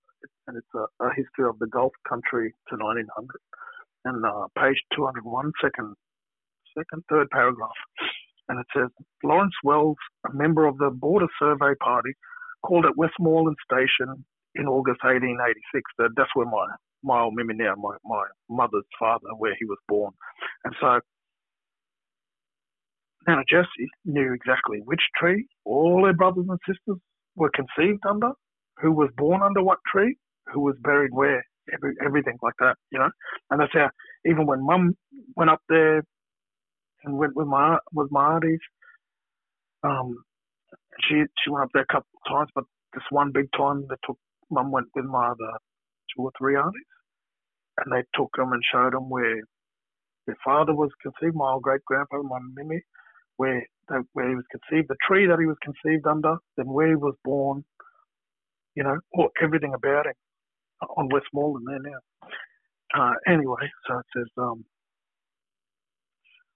[0.47, 3.09] and it's a, a, history of the Gulf country to 1900.
[4.05, 5.95] And uh, page 201, second,
[6.77, 7.71] second, third paragraph.
[8.49, 8.91] And it says
[9.25, 9.97] Lawrence Wells,
[10.31, 12.13] a member of the Border Survey Party,
[12.63, 15.83] called at Westmoreland Station in August 1886.
[16.17, 16.67] That's where my
[17.03, 20.13] my old mimi now, my, my mother's father, where he was born.
[20.65, 21.01] And so
[23.29, 26.99] Nana Jessie knew exactly which tree all her brothers and sisters
[27.37, 28.33] were conceived under
[28.81, 30.17] who was born under what tree,
[30.53, 33.11] who was buried where, every, everything like that, you know.
[33.51, 33.91] And that's how
[34.27, 34.95] even when Mum
[35.37, 36.03] went up there
[37.05, 38.61] and went with my with my aunties,
[39.85, 40.17] um,
[41.09, 42.65] she she went up there a couple of times, but
[42.95, 44.19] this one big time they took
[44.51, 45.53] Mum went with my other
[46.17, 46.93] two or three aunties,
[47.79, 49.41] and they took them and showed them where
[50.27, 52.81] their father was conceived, my old great grandpa, my Mimi,
[53.43, 56.89] where they, where he was conceived, the tree that he was conceived under, then where
[56.89, 57.65] he was born,
[58.77, 60.15] you know, or everything about him
[60.97, 62.01] on Westmoreland there now.
[62.95, 64.65] Uh, anyway, so it says um,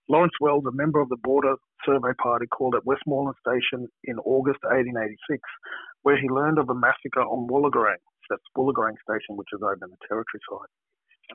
[0.08, 4.62] Lawrence Wells, a member of the Border Survey Party, called at Westmoreland Station in August
[4.62, 5.42] 1886,
[6.02, 7.98] where he learned of a massacre on Wollogorang.
[8.30, 10.70] That's Wollogorang Station, which is over in the Territory side.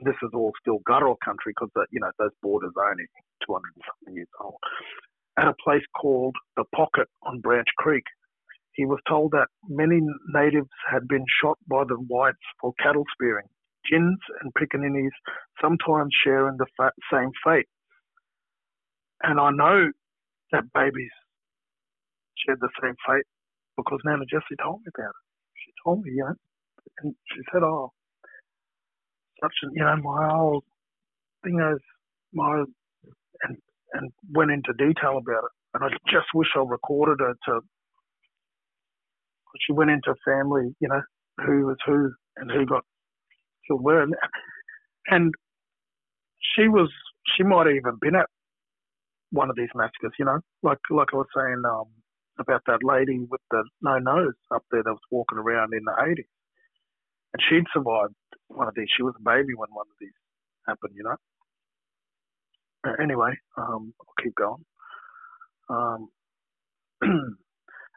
[0.00, 3.04] And this is all still Garo country because, you know, those borders are only
[3.44, 4.56] 200 something years old.
[5.38, 8.04] At a place called The Pocket on Branch Creek,
[8.74, 10.00] he was told that many
[10.34, 13.46] natives had been shot by the whites for cattle spearing.
[13.90, 15.10] Gins and Pickaninnies
[15.60, 17.66] sometimes share in the fa- same fate.
[19.22, 19.90] And I know
[20.52, 21.12] that babies
[22.46, 23.26] shared the same fate
[23.76, 25.26] because Nana Jessie told me about it.
[25.64, 26.34] She told me, you know,
[27.00, 27.92] and she said, oh,
[29.42, 30.64] such you know, my old
[31.44, 31.80] thing is
[32.34, 32.64] my,
[33.44, 33.58] and,
[33.92, 35.52] and went into detail about it.
[35.74, 37.60] And I just wish I recorded it to
[39.60, 41.02] she went into family, you know,
[41.44, 42.84] who was who and who got
[43.66, 44.02] killed where.
[44.02, 44.14] And,
[45.08, 45.34] and
[46.56, 46.90] she was,
[47.36, 48.26] she might have even been at
[49.30, 51.88] one of these massacres, you know, like like I was saying um,
[52.38, 55.92] about that lady with the no nose up there that was walking around in the
[55.92, 56.28] 80s.
[57.32, 58.14] And she'd survived
[58.48, 58.88] one of these.
[58.94, 60.12] She was a baby when one of these
[60.68, 61.16] happened, you know.
[63.00, 64.64] Anyway, um, I'll keep going.
[65.70, 66.08] Um,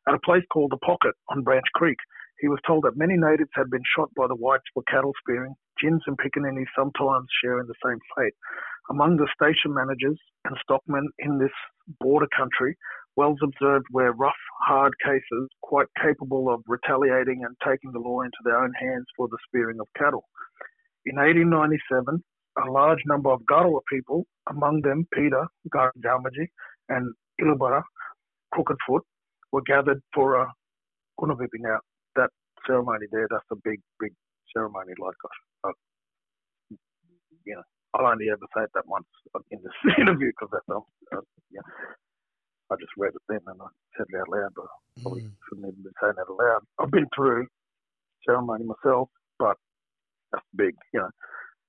[0.08, 1.98] At a place called the Pocket on Branch Creek,
[2.40, 5.56] he was told that many natives had been shot by the whites for cattle spearing.
[5.82, 8.36] Gins and Pickaninnies sometimes sharing the same fate.
[8.92, 11.56] Among the station managers and stockmen in this
[12.00, 12.78] border country,
[13.16, 18.38] Wells observed were rough, hard cases quite capable of retaliating and taking the law into
[18.44, 20.26] their own hands for the spearing of cattle.
[21.06, 22.24] In 1897,
[22.58, 26.47] a large number of Garawa people, among them Peter Garjamaji
[26.89, 27.84] and Ilabara
[28.53, 29.03] Crooked Foot,
[29.51, 30.47] were gathered for a
[31.20, 31.60] Kunapipi.
[31.60, 31.80] Now,
[32.16, 32.30] that
[32.66, 34.14] ceremony there, that's a big, big
[34.56, 34.93] ceremony.
[34.99, 35.16] Like,
[35.64, 35.72] uh,
[37.45, 39.06] you know, I'll only ever say it that once
[39.51, 41.20] in this interview because that's, uh,
[41.51, 41.62] yeah.
[42.72, 45.32] I just read it then and I said it out loud, but I probably mm.
[45.47, 46.62] shouldn't even be saying that aloud.
[46.80, 47.45] I've been through
[48.26, 49.56] ceremony myself, but
[50.32, 51.10] that's big, you know.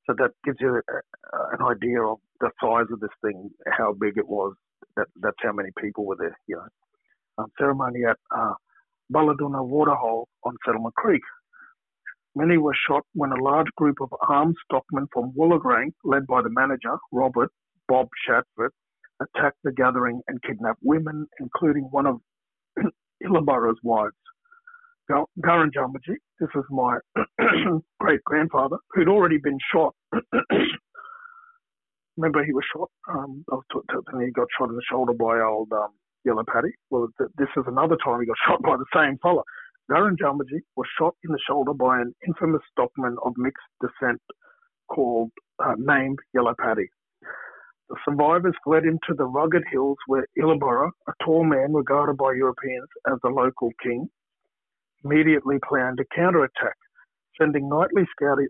[0.07, 3.95] So that gives you a, a, an idea of the size of this thing, how
[3.95, 4.55] big it was.
[4.97, 6.69] That that's how many people were there, you know.
[7.39, 8.55] Um, ceremony at uh,
[9.13, 11.23] Balladuna Waterhole on Settlement Creek.
[12.37, 16.51] Many were shot when a large group of armed stockmen from Wollogorang, led by the
[16.51, 17.51] manager, Robert
[17.89, 18.71] Bob Shadforth,
[19.23, 22.21] attacked the gathering and kidnapped women, including one of
[23.25, 24.15] Illabara's wives.
[25.11, 25.71] Garan
[26.41, 26.99] this was my
[28.01, 29.95] great grandfather, who'd already been shot.
[32.17, 32.91] Remember, he was shot.
[33.09, 35.91] Um, I was telling he got shot in the shoulder by old um,
[36.25, 36.71] Yellow Paddy.
[36.91, 39.43] Well, this is another time he got shot by the same fella.
[39.91, 44.21] Garrinjamaji was shot in the shoulder by an infamous stockman of mixed descent
[44.89, 45.31] called
[45.63, 46.89] uh, named Yellow Paddy.
[47.89, 52.89] The survivors fled into the rugged hills where Illabara, a tall man regarded by Europeans
[53.07, 54.09] as the local king,
[55.07, 56.77] immediately planned a counterattack,
[57.41, 58.49] sending nightly scouting,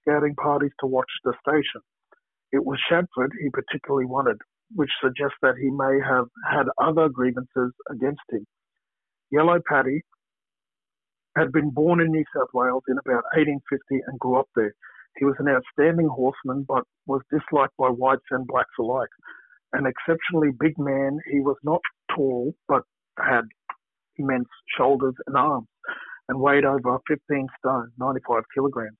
[0.00, 1.80] scouting parties to watch the station.
[2.52, 4.38] It was Shadforth he particularly wanted,
[4.74, 8.46] which suggests that he may have had other grievances against him.
[9.30, 10.02] Yellow Paddy
[11.36, 14.74] had been born in New South Wales in about 1850 and grew up there.
[15.16, 19.08] He was an outstanding horseman, but was disliked by whites and blacks alike.
[19.72, 21.80] An exceptionally big man, he was not
[22.14, 22.82] tall, but
[23.18, 23.44] had
[24.16, 25.68] immense shoulders and arms,
[26.28, 28.96] and weighed over 15 stone, 95 kilograms.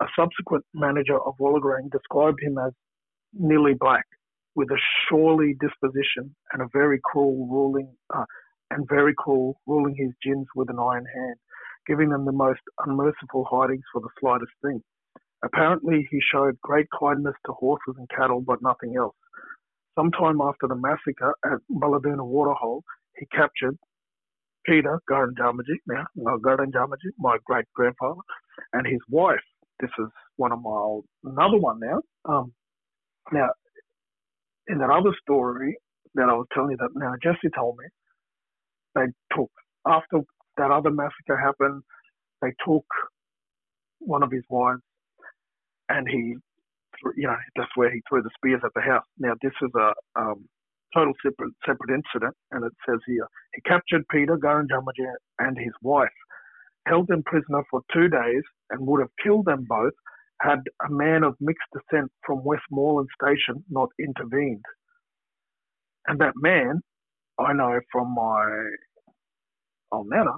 [0.00, 2.72] A subsequent manager of Wollogorang described him as
[3.32, 4.04] nearly black,
[4.54, 4.78] with a
[5.08, 8.24] surely disposition and a very cruel ruling, uh,
[8.70, 11.36] and very cruel, ruling his gins with an iron hand
[11.86, 14.82] giving them the most unmerciful hidings for the slightest thing.
[15.44, 19.14] Apparently, he showed great kindness to horses and cattle, but nothing else.
[19.98, 22.82] Sometime after the massacre at Balladuna Waterhole,
[23.18, 23.76] he captured
[24.66, 28.20] Peter Garrinjamaji, now no, Garrinjamaji, my great grandfather,
[28.72, 29.40] and his wife.
[29.80, 30.06] This is
[30.36, 32.00] one of my old, another one now.
[32.24, 32.52] Um,
[33.32, 33.48] now,
[34.68, 35.76] in that other story
[36.14, 37.86] that I was telling you that now Jessie told me,
[38.94, 39.50] they took
[39.86, 40.20] after
[40.56, 41.82] that other massacre happened,
[42.42, 42.84] they took
[43.98, 44.80] one of his wives
[45.88, 46.34] and he,
[47.16, 49.04] you know, that's where he threw the spears at the house.
[49.18, 50.48] Now, this is a um,
[50.94, 56.08] total separate, separate incident, and it says here he captured Peter Garanjamaja and his wife,
[56.86, 59.92] held them prisoner for two days, and would have killed them both
[60.40, 64.64] had a man of mixed descent from Westmoreland Station not intervened.
[66.06, 66.82] And that man,
[67.38, 68.68] I know from my
[69.92, 70.36] old nana,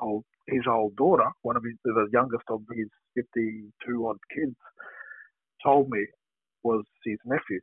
[0.00, 4.56] old his old daughter, one of his the youngest of his fifty-two odd kids,
[5.62, 6.06] told me
[6.62, 7.60] was his nephew.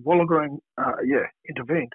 [0.00, 1.92] Wollogorang, uh, yeah, intervened.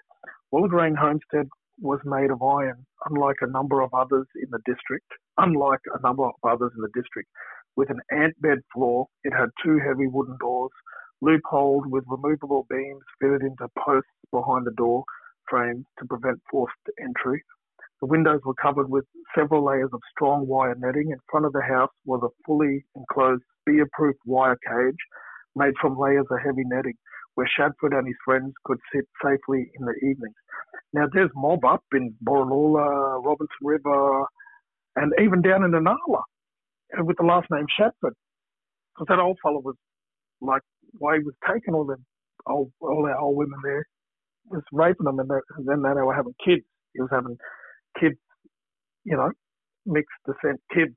[0.53, 1.47] Wollogorang Homestead
[1.79, 5.07] was made of iron, unlike a number of others in the district.
[5.37, 7.29] Unlike a number of others in the district,
[7.75, 10.71] with an ant bed floor, it had two heavy wooden doors,
[11.23, 15.03] loopholed with removable beams fitted into posts behind the door
[15.49, 17.43] frames to prevent forced entry.
[18.01, 21.09] The windows were covered with several layers of strong wire netting.
[21.11, 24.97] In front of the house was a fully enclosed spear-proof wire cage
[25.55, 26.93] made from layers of heavy netting
[27.38, 30.33] where Shadforth and his friends could sit safely in the evenings.
[30.91, 34.25] Now there's mob up in Borroloola, Robinson River,
[34.95, 36.23] and even down in Inala
[36.97, 38.17] uh, with the last name Shadforth.
[38.95, 39.75] Because that old fellow was
[40.41, 40.63] like,
[40.97, 42.03] why he was taking all them
[42.47, 43.85] old, all our old women there,
[44.49, 46.63] was raping them, and, and then they were having kids.
[46.95, 47.38] He was having
[47.99, 48.17] kids,
[49.03, 49.31] you know,
[49.85, 50.95] mixed descent kids.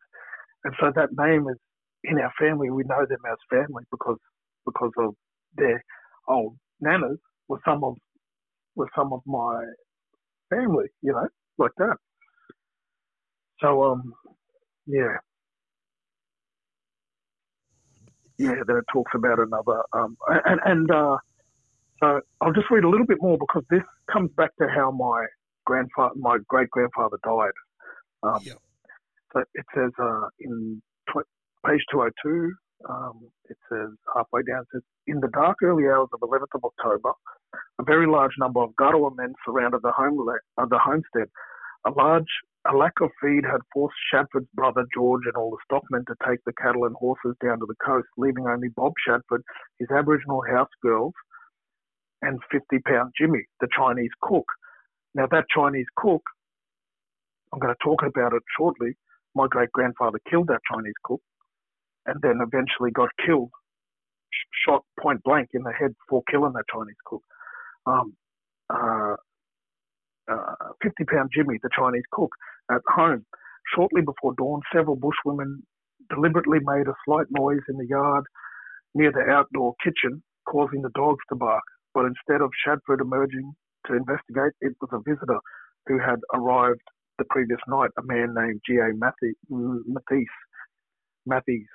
[0.65, 1.59] And so that name is
[2.05, 2.71] in our family.
[2.71, 4.17] We know them as family because
[4.65, 5.15] because of
[5.57, 5.85] their
[6.29, 7.19] old nanas
[7.49, 7.97] were some of
[8.77, 9.65] were some of my
[10.51, 11.97] family, you know, like that.
[13.61, 14.15] So um,
[14.87, 15.17] yeah,
[18.39, 18.55] yeah.
[18.67, 21.17] Then it talks about another um, and and uh,
[22.03, 25.27] so I'll just read a little bit more because this comes back to how my
[25.67, 27.53] grandfather, my great grandfather died.
[28.23, 28.57] Um, Yep.
[29.33, 31.29] So it says uh, in tw-
[31.67, 32.53] page 202,
[32.89, 36.65] um, it says halfway down, it says, in the dark early hours of 11th of
[36.65, 37.13] October,
[37.79, 41.29] a very large number of Garawa men surrounded the, home, uh, the homestead.
[41.87, 42.29] A large
[42.69, 46.41] a lack of feed had forced Shadforth's brother George and all the stockmen to take
[46.45, 49.43] the cattle and horses down to the coast, leaving only Bob Shadforth,
[49.79, 51.15] his Aboriginal house girls,
[52.21, 54.45] and 50 pound Jimmy, the Chinese cook.
[55.15, 56.23] Now, that Chinese cook,
[57.53, 58.95] I'm going to talk about it shortly.
[59.35, 61.23] My great grandfather killed that Chinese cook
[62.07, 63.51] and then eventually got killed,
[64.33, 67.23] sh- shot point blank in the head for killing that Chinese cook.
[67.87, 68.15] Um,
[68.73, 69.17] uh,
[70.31, 72.31] uh, 50 pound Jimmy, the Chinese cook,
[72.71, 73.25] at home.
[73.75, 75.63] Shortly before dawn, several bushwomen
[76.11, 78.25] deliberately made a slight noise in the yard
[78.95, 81.63] near the outdoor kitchen, causing the dogs to bark.
[81.95, 83.53] But instead of Shadforth emerging
[83.87, 85.39] to investigate, it was a visitor
[85.87, 86.81] who had arrived
[87.19, 88.93] the previous night, a man named G.A.
[88.95, 90.27] Mathies.
[91.29, 91.67] Mathies.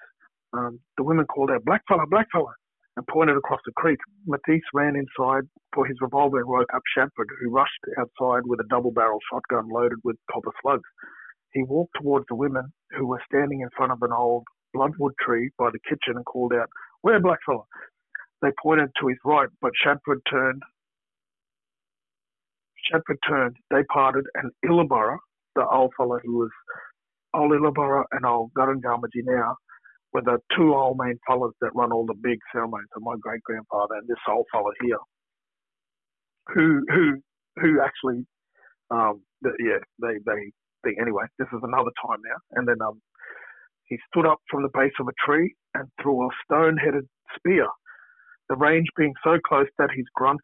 [0.58, 2.54] Um, the women called out, Black fella, black fella,
[2.98, 4.00] and pointed across the creek.
[4.28, 5.44] Matisse ran inside
[5.74, 9.70] for his revolver and woke up Shadforth, who rushed outside with a double barrel shotgun
[9.70, 10.90] loaded with copper slugs.
[11.54, 14.44] He walked towards the women who were standing in front of an old
[14.74, 16.70] bloodwood tree by the kitchen and called out,
[17.02, 17.64] Where, blackfella?
[18.42, 20.62] They pointed to his right, but Shadforth turned.
[22.92, 25.18] Shadforth turned, they parted, and Illabara,
[25.56, 26.52] the old fellow who was
[27.34, 29.58] old Illabara and old Gurungamaji now,
[30.16, 33.44] were the two old main fellas that run all the big ceremonies of my great
[33.44, 35.04] grandfather and this old fella here,
[36.48, 37.22] who who
[37.60, 38.26] who actually,
[38.92, 40.52] um, yeah, they they
[40.84, 41.26] think anyway.
[41.38, 43.02] This is another time now, and then um,
[43.84, 47.06] he stood up from the base of a tree and threw a stone-headed
[47.36, 47.68] spear.
[48.48, 50.42] The range being so close that his grunt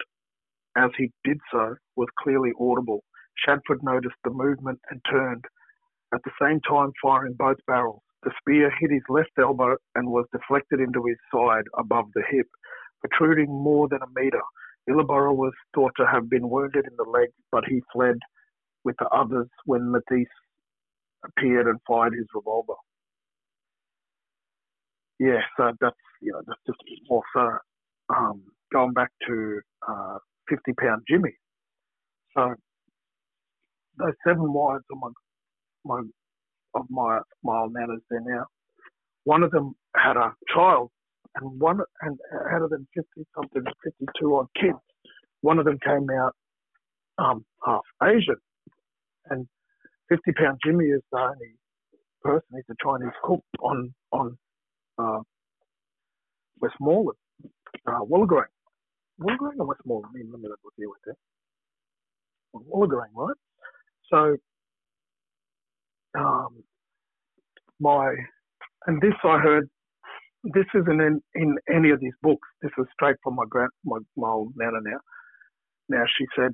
[0.76, 3.04] as he did so was clearly audible.
[3.48, 5.46] Shadforth noticed the movement and turned,
[6.14, 8.02] at the same time firing both barrels.
[8.24, 12.48] The spear hit his left elbow and was deflected into his side above the hip,
[13.02, 14.42] protruding more than a metre.
[14.90, 18.18] Illabora was thought to have been wounded in the leg, but he fled
[18.84, 20.28] with the others when Matisse
[21.26, 22.74] appeared and fired his revolver.
[25.20, 27.58] Yeah, so that's you know that's just also
[28.10, 28.44] um,
[28.74, 30.18] going back to uh,
[30.50, 31.34] fifty pound Jimmy.
[32.36, 32.56] So
[33.98, 35.10] those seven wives of my
[35.86, 36.02] my
[36.74, 38.46] of my old nanas there now.
[39.24, 40.90] One of them had a child,
[41.36, 42.18] and one and
[42.52, 44.80] out of them fifty something, fifty two odd kids.
[45.42, 46.36] One of them came out
[47.18, 48.38] um, half Asian,
[49.30, 49.48] and
[50.10, 51.56] fifty pound Jimmy is the only
[52.24, 52.48] person.
[52.56, 54.38] He's a Chinese cook on on
[54.98, 55.20] uh,
[56.60, 57.18] Westmoreland,
[57.88, 58.46] uh, Wollogorang.
[59.20, 60.12] Wollogorang or Westmoreland?
[60.14, 61.16] I mean, remember that was here with there.
[62.56, 63.36] Wollogorang, right?
[64.10, 64.38] So
[66.18, 66.64] um,
[67.80, 68.14] my
[68.88, 69.70] and this I heard.
[70.44, 72.48] This isn't in, in any of these books.
[72.64, 75.00] This is straight from my grand my, my old nana now.
[75.90, 76.52] Now she said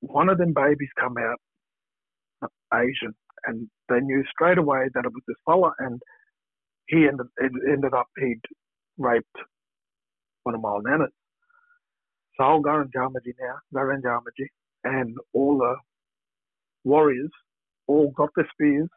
[0.00, 3.14] one of them babies come out Asian,
[3.46, 6.00] and they knew straight away that it was this fella, and
[6.86, 7.26] he ended
[7.68, 8.40] ended up he'd
[8.96, 9.26] raped
[10.44, 11.08] one of my old nanas.
[12.36, 14.46] So I'll go and Jarmaji now, go and Jarmaji,
[14.84, 15.76] and all the
[16.84, 17.30] warriors
[17.88, 18.88] all got their spears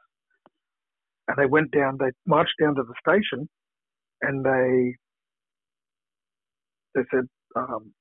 [1.28, 3.50] and they went down, they marched down to the station
[4.22, 4.96] and they
[6.96, 7.94] they said, um,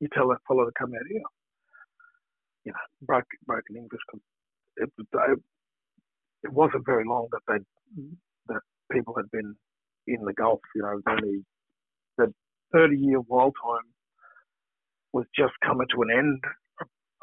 [0.00, 1.22] you tell that fellow to come out here.
[2.64, 4.00] You know, broke, broken English.
[4.78, 5.40] It, it,
[6.44, 8.04] it wasn't very long that they
[8.48, 8.60] that
[8.92, 9.54] people had been
[10.08, 10.60] in the Gulf.
[10.74, 11.44] You know, only
[12.18, 12.32] the
[12.72, 13.90] 30 year wild time
[15.12, 16.44] was just coming to an end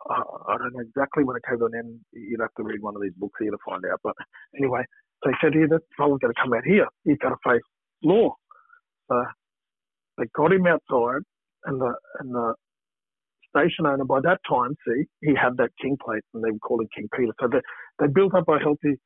[0.10, 2.00] I don't know exactly when it came to an end.
[2.14, 4.00] You'd have to read one of these books here to find out.
[4.04, 4.16] But
[4.58, 4.84] anyway,
[5.26, 6.88] they said here that fella's going to come out here.
[7.06, 7.62] He's going to face
[8.04, 8.36] law.
[9.12, 9.24] So
[10.18, 11.24] they got him outside,
[11.66, 12.54] and the and the
[13.56, 16.88] station owner by that time, see, he had that king plate, and they were calling
[16.95, 17.34] King Peter.
[17.41, 17.62] So they
[18.00, 18.97] they built up a healthy.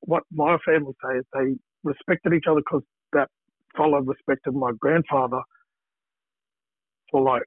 [0.00, 2.82] What my family say is they respected each other because
[3.12, 3.28] that
[3.76, 5.40] fellow respected my grandfather
[7.10, 7.42] for like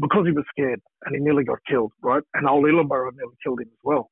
[0.00, 2.22] because he was scared and he nearly got killed, right?
[2.34, 4.10] And old Illaborough nearly killed him as well.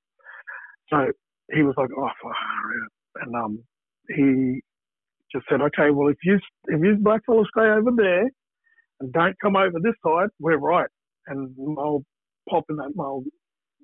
[0.91, 1.07] So
[1.53, 2.09] he was like, oh,
[3.23, 3.65] and um,
[4.09, 4.61] he
[5.33, 8.31] just said, okay, well, if you if you blackfellas stay over there
[9.01, 10.89] and don't come over this side, we're right.
[11.27, 12.05] And my old
[12.49, 13.25] pop in that my old,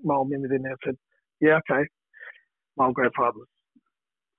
[0.05, 0.97] my old in there said,
[1.41, 1.85] yeah, okay.
[2.77, 3.41] My old grandfather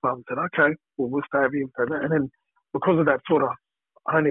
[0.02, 1.66] father said, okay, well, we'll stay over here.
[2.02, 2.30] And then
[2.72, 3.50] because of that sort of,
[4.06, 4.26] I don't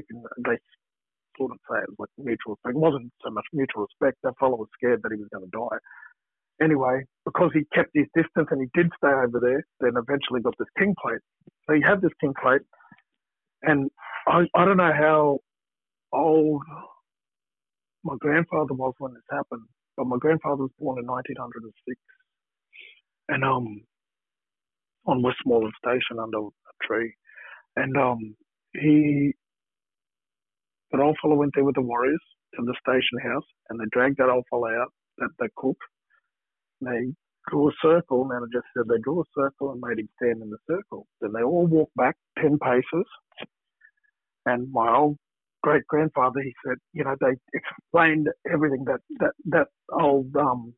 [1.40, 2.60] they wouldn't say it was like mutual.
[2.66, 4.20] It wasn't so much mutual respect.
[4.24, 5.80] That fellow was scared that he was going to die.
[6.62, 10.56] Anyway, because he kept his distance and he did stay over there, then eventually got
[10.60, 11.22] this king plate.
[11.68, 12.62] So he had this king plate,
[13.64, 13.90] and
[14.28, 15.40] I, I don't know how
[16.14, 16.64] old
[18.04, 19.64] my grandfather was when this happened,
[19.98, 22.00] but my grandfather was born in 1906,
[23.30, 23.82] and um,
[25.08, 27.14] on Westmoreland Station under a tree,
[27.78, 28.36] and um,
[28.74, 29.34] he,
[30.92, 32.22] that old fellow went there with the warriors
[32.56, 35.78] to the station house, and they dragged that old fellow out, that that cook.
[36.82, 37.14] They
[37.50, 40.42] drew a circle, and I just said they drew a circle and made him stand
[40.44, 41.08] in the circle.
[41.22, 43.08] Then they all walked back ten paces,
[44.46, 45.18] and my old
[45.64, 50.74] great grandfather, he said, you know, they explained everything that that that old um,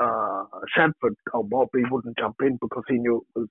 [0.00, 0.44] uh,
[0.76, 3.48] Shadforth, old Bob, he wouldn't jump in because he knew it was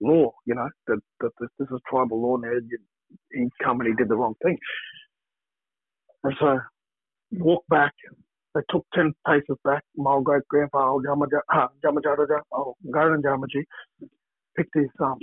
[0.00, 2.50] law, you know, that, that this, this is tribal law now.
[2.50, 2.76] He
[3.62, 4.58] come and he did the wrong thing.
[6.24, 6.60] And so
[7.32, 7.92] walked back.
[8.54, 9.82] They took 10 paces back.
[9.96, 13.64] My great grandfather, old Jamaja, uh, Jamaja, oh, Garrinjamaji,
[14.56, 15.18] picked his um,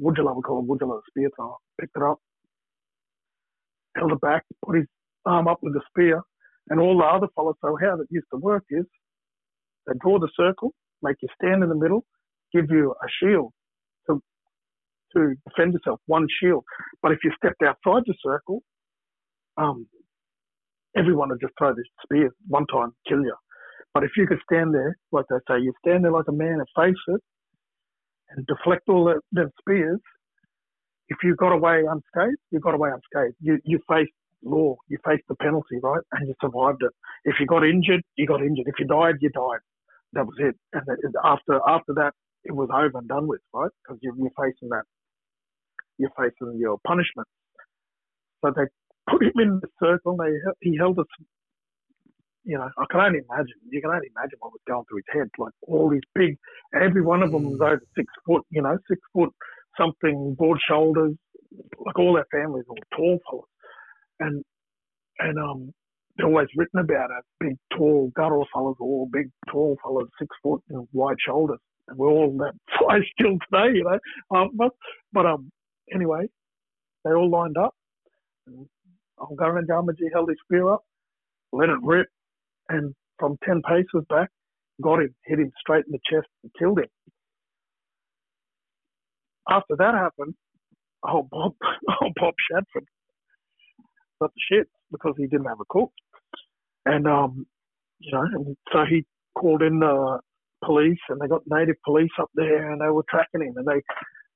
[0.00, 2.18] Wujala, we call it Wujala, spear thrower, picked it up,
[3.96, 4.86] held it back, put his
[5.24, 6.22] arm up with the spear,
[6.68, 7.56] and all the other fellows.
[7.62, 8.84] So how it used to work is
[9.86, 12.04] they draw the circle, make you stand in the middle,
[12.52, 13.52] give you a shield
[15.14, 16.64] to defend yourself, one shield.
[17.02, 18.62] But if you stepped outside the circle,
[19.56, 19.86] um,
[20.96, 23.34] everyone would just throw this spear one time, kill you.
[23.94, 26.58] But if you could stand there, like they say, you stand there like a man
[26.60, 27.20] and face it,
[28.30, 30.00] and deflect all the, the spears.
[31.08, 33.36] If you got away unscathed, you got away unscathed.
[33.40, 34.10] You you faced
[34.42, 36.90] law, you faced the penalty, right, and you survived it.
[37.24, 38.66] If you got injured, you got injured.
[38.66, 39.60] If you died, you died.
[40.12, 40.56] That was it.
[40.72, 42.12] And after after that,
[42.44, 43.70] it was over and done with, right?
[43.82, 44.84] Because you're, you're facing that,
[45.98, 47.28] you're facing your punishment.
[48.44, 48.64] So they
[49.10, 50.16] put him in the circle.
[50.16, 51.06] They he held us.
[52.44, 53.58] You know, I can only imagine.
[53.70, 55.28] You can only imagine what was going through his head.
[55.38, 56.36] Like all these big,
[56.74, 58.44] every one of them was over six foot.
[58.50, 59.30] You know, six foot
[59.78, 61.14] something, broad shoulders.
[61.84, 63.46] Like all their families were tall fellas,
[64.20, 64.44] and
[65.18, 65.72] and um,
[66.16, 70.62] they're always written about as big, tall, guttural fellas, all big, tall fellas, six foot
[70.70, 73.98] and wide shoulders and we're all that fly still today, you know.
[74.36, 74.70] Um, but,
[75.12, 75.50] but um,
[75.94, 76.28] anyway,
[77.04, 77.74] they all lined up.
[78.46, 78.66] And
[79.20, 80.82] Algaran Damaji held his spear up,
[81.52, 82.08] let it rip,
[82.68, 84.30] and from 10 paces back,
[84.82, 86.88] got him, hit him straight in the chest and killed him.
[89.48, 90.34] After that happened,
[91.04, 92.86] oh Bob, oh Bob Shadforth
[94.20, 95.92] got the shit because he didn't have a cook.
[96.86, 97.46] And, um,
[98.00, 99.04] you know, and so he
[99.38, 100.20] called in the
[100.64, 103.82] police and they got native police up there and they were tracking him and they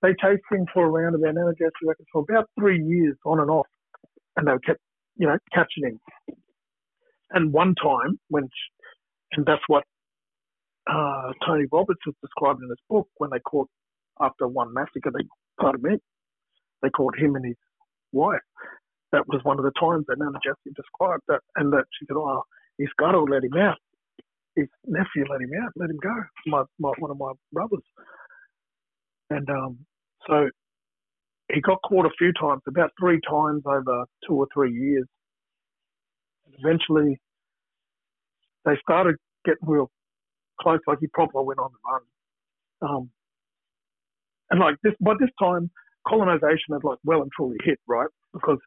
[0.02, 3.50] they chased him for around about now Jessie reckons for about three years on and
[3.50, 3.66] off
[4.36, 4.80] and they kept
[5.16, 6.00] you know catching him.
[7.30, 8.48] And one time when
[9.32, 9.84] and that's what
[10.90, 13.68] uh, Tony Roberts was described in his book when they caught
[14.20, 15.24] after one massacre they
[15.60, 15.98] pardon me
[16.82, 17.56] they caught him and his
[18.12, 18.40] wife.
[19.12, 22.16] That was one of the times that Nana Jessie described that and that she said,
[22.16, 22.42] Oh,
[22.78, 23.76] he's got to let him out
[24.56, 26.14] his nephew let him out, let him go.
[26.46, 27.82] My, my one of my brothers,
[29.30, 29.78] and um,
[30.28, 30.48] so
[31.52, 35.06] he got caught a few times, about three times over two or three years.
[36.46, 37.18] And eventually,
[38.64, 39.90] they started getting real
[40.60, 40.80] close.
[40.86, 43.10] Like he probably went on the run, um,
[44.50, 45.70] and like this by this time,
[46.06, 48.58] colonization had like well and truly hit right because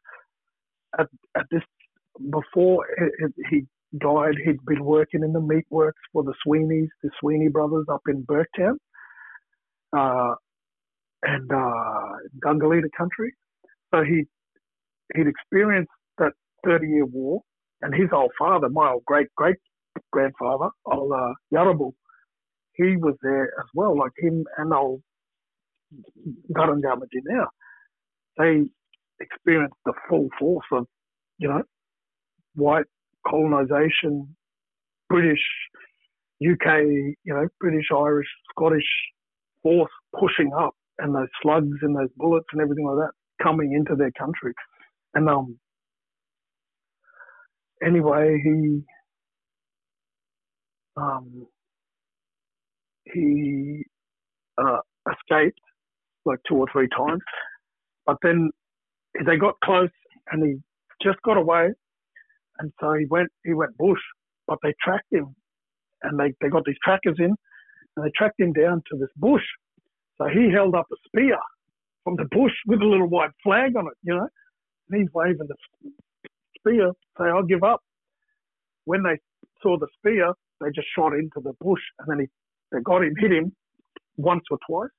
[0.98, 1.62] at at this
[2.30, 2.86] before
[3.50, 3.64] he
[4.00, 4.34] died.
[4.44, 8.24] He'd been working in the meat works for the Sweeneys, the Sweeney brothers up in
[8.24, 8.76] Burketown,
[9.96, 10.34] uh,
[11.24, 12.12] and uh,
[12.44, 13.32] Gangalidda country.
[13.92, 14.24] So he
[15.14, 16.32] he'd experienced that
[16.64, 17.42] Thirty Year War,
[17.82, 19.56] and his old father, my old great great
[20.12, 21.90] grandfather, old uh,
[22.74, 23.96] he was there as well.
[23.96, 25.02] Like him and old
[26.52, 27.48] Garrinjamaji now,
[28.38, 28.62] they
[29.20, 30.86] experienced the full force of
[31.38, 31.62] you know
[32.54, 32.86] white
[33.28, 34.36] colonisation,
[35.08, 35.40] British,
[36.42, 36.82] UK,
[37.24, 38.86] you know, British, Irish, Scottish
[39.62, 43.96] force pushing up and those slugs and those bullets and everything like that coming into
[43.96, 44.54] their country.
[45.14, 45.58] And um,
[47.86, 48.82] anyway, he
[50.96, 51.46] um,
[53.12, 53.84] he
[54.58, 54.80] uh,
[55.12, 55.60] escaped
[56.26, 57.22] like two or three times,
[58.06, 58.50] but then
[59.26, 59.90] they got close
[60.32, 60.56] and he
[61.08, 61.70] just got away
[62.58, 64.00] and so he went he went bush,
[64.46, 65.34] but they tracked him,
[66.02, 67.34] and they, they got these trackers in,
[67.96, 69.44] and they tracked him down to this bush.
[70.18, 71.38] So he held up a spear
[72.04, 74.28] from the bush with a little white flag on it, you know.
[74.90, 75.56] And he's waving the
[76.58, 77.80] spear, say, "I'll give up."
[78.84, 79.18] When they
[79.62, 82.26] saw the spear, they just shot into the bush, and then he,
[82.72, 83.54] they got him, hit him
[84.16, 84.90] once or twice,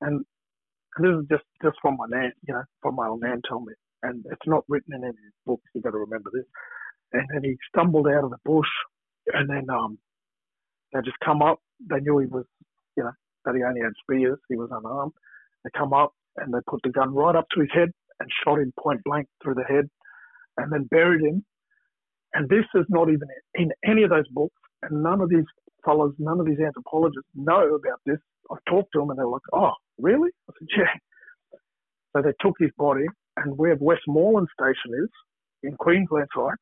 [0.00, 0.24] and,
[0.96, 3.66] and this is just just from my nan, you know, from my old nan told
[3.66, 5.14] me, and it's not written in any
[5.46, 5.64] books.
[5.74, 6.46] you've got to remember this.
[7.12, 8.68] And then he stumbled out of the bush,
[9.34, 9.98] and then um,
[10.92, 11.60] they just come up.
[11.88, 12.44] They knew he was,
[13.44, 14.38] that he only had spears.
[14.48, 15.12] He was unarmed.
[15.64, 18.58] They come up and they put the gun right up to his head and shot
[18.58, 19.88] him point blank through the head,
[20.58, 21.44] and then buried him.
[22.34, 25.44] And this is not even in any of those books, and none of these
[25.84, 28.18] fellows, none of these anthropologists know about this.
[28.50, 30.94] I've talked to them, and they're like, "Oh, really?" I said, "Yeah."
[32.12, 35.10] So they took his body, and where Westmoreland Station is
[35.62, 36.56] in Queensland side,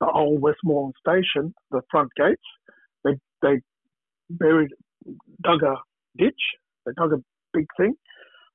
[0.00, 2.42] the old Westmoreland Station, the front gates,
[3.04, 3.60] they they
[4.30, 4.72] buried,
[5.42, 5.76] dug a
[6.16, 6.40] ditch,
[6.84, 7.94] they dug a big thing,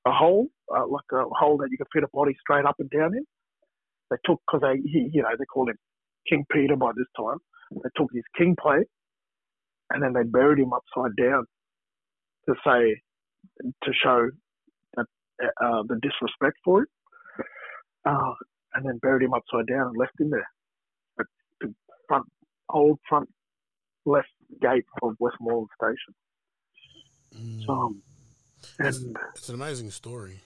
[0.05, 2.89] a hole, uh, like a hole that you could fit a body straight up and
[2.89, 3.25] down in.
[4.09, 5.77] They took because they, he, you know, they called him
[6.27, 7.37] King Peter by this time.
[7.71, 8.87] They took his king plate,
[9.89, 11.45] and then they buried him upside down
[12.47, 13.01] to say,
[13.83, 14.29] to show
[14.95, 15.05] that
[15.63, 16.87] uh, the disrespect for him,
[18.05, 18.33] uh,
[18.73, 20.47] and then buried him upside down and left him there
[21.19, 21.25] at
[21.61, 21.73] the
[22.07, 22.25] front,
[22.69, 23.29] old front
[24.05, 24.27] left
[24.61, 26.13] gate of Westmoreland Station.
[27.41, 27.65] Mm.
[27.65, 28.01] So, um,
[28.79, 30.39] it's, and it's an amazing story.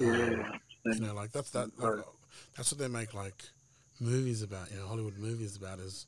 [0.00, 0.44] yeah, Um,
[0.94, 1.78] you know, like that's that.
[1.78, 2.04] Like,
[2.56, 3.44] that's what they make like
[4.00, 4.70] movies about.
[4.70, 6.06] You know, Hollywood movies about is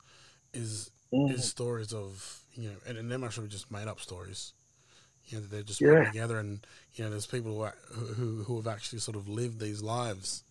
[0.54, 4.52] is mm, is stories of you know, and, and them actually just made up stories.
[5.26, 5.98] You know, they're just Yeah.
[5.98, 6.60] put together, and
[6.94, 7.74] you know, there's people who, are,
[8.16, 10.42] who who have actually sort of lived these lives.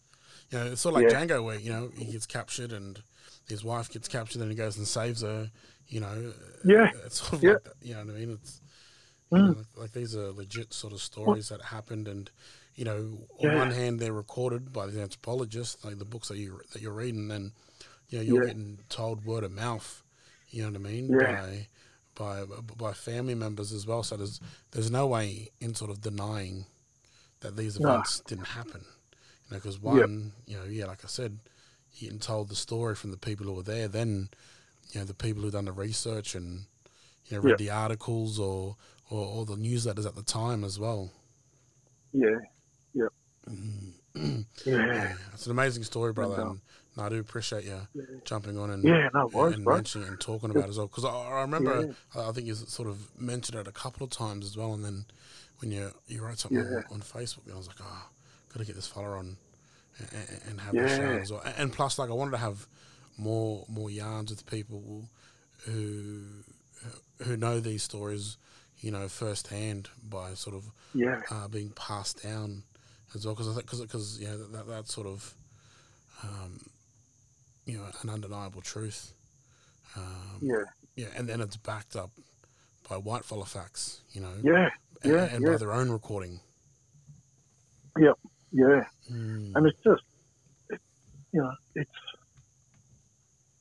[0.51, 1.27] You know, it's sort of like Yeah.
[1.27, 3.01] Django, where you know he gets captured and
[3.47, 5.49] his wife gets captured, and he goes and saves her.
[5.87, 6.33] You know,
[6.63, 6.91] Yeah.
[7.05, 7.53] it's sort of Yeah.
[7.53, 7.73] like that.
[7.81, 8.31] You know what I mean?
[8.31, 8.61] It's
[9.35, 9.55] you Mm.
[9.55, 12.29] know, like, these are legit sort of stories that happened, and
[12.75, 13.55] you know, on Yeah.
[13.55, 17.31] one hand they're recorded by the anthropologists, like the books that you that you're reading,
[17.31, 17.51] and
[18.09, 18.47] you know you're Yeah.
[18.47, 20.03] getting told word of mouth.
[20.49, 21.07] You know what I mean?
[21.09, 21.35] Yeah.
[21.35, 21.67] By
[22.15, 22.45] by
[22.77, 24.03] by family members as well.
[24.03, 24.39] So there's
[24.71, 26.65] there's no way in sort of denying
[27.41, 28.85] that these events didn't happen.
[29.47, 31.39] You know, because one, you know, yeah, like I said,
[31.93, 33.87] you're getting told the story from the people who were there.
[33.87, 34.29] Then,
[34.91, 36.65] you know, the people who done the research and
[37.27, 38.75] you know read the articles or,
[39.09, 41.11] or or the newsletters at the time as well.
[42.13, 42.37] yeah,
[43.49, 43.93] Mm.
[44.15, 46.39] yeah, yeah, it's an amazing story, brother.
[46.41, 46.59] And
[46.95, 49.09] no, I do appreciate you yeah, jumping on and yeah.
[49.13, 50.87] No worries, and mentioning and talking about it as well.
[50.87, 52.27] Because I, I remember, Yeah.
[52.27, 54.73] I think you sort of mentioned it a couple of times as well.
[54.73, 55.05] And then
[55.59, 56.77] when you you wrote something Yeah.
[56.91, 58.09] on, on Facebook, I was like, oh,
[58.53, 59.37] got to get this fella on
[59.97, 60.83] and, and have Yeah.
[60.83, 61.41] the show as well.
[61.45, 62.67] And- And plus, like, I wanted to have
[63.17, 65.05] more more yarns with people
[65.65, 66.21] who
[67.23, 68.37] who know these stories,
[68.81, 72.63] you know, firsthand by sort of Yeah, uh, being passed down
[73.15, 73.35] as well.
[73.35, 75.33] Because I think because because yeah, that, that that's sort of
[76.23, 76.59] um,
[77.65, 79.13] you know an undeniable truth.
[79.95, 80.63] Um, yeah,
[80.95, 82.11] yeah, and then it's backed up
[82.89, 84.69] by white fella facts, you know, yeah,
[85.03, 85.51] and, yeah, and yeah.
[85.51, 86.39] by their own recording.
[87.97, 88.17] Yep.
[88.51, 88.83] yeah.
[89.11, 89.51] Mm.
[89.55, 90.03] And it's just,
[90.69, 90.79] it,
[91.31, 91.91] you know, it's.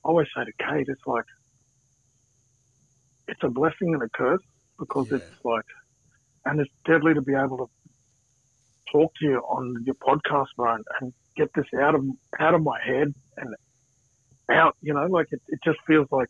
[0.04, 1.24] I always say to Kate, it's like,
[3.26, 4.42] it's a blessing and a curse
[4.78, 5.18] because Yeah.
[5.18, 5.64] it's like,
[6.46, 7.70] and it's deadly to be able to
[8.92, 12.04] talk to you on your podcast, bro, and, get this out of
[12.40, 13.54] out of my head and
[14.50, 14.76] out.
[14.82, 16.28] You know, like it, it just feels like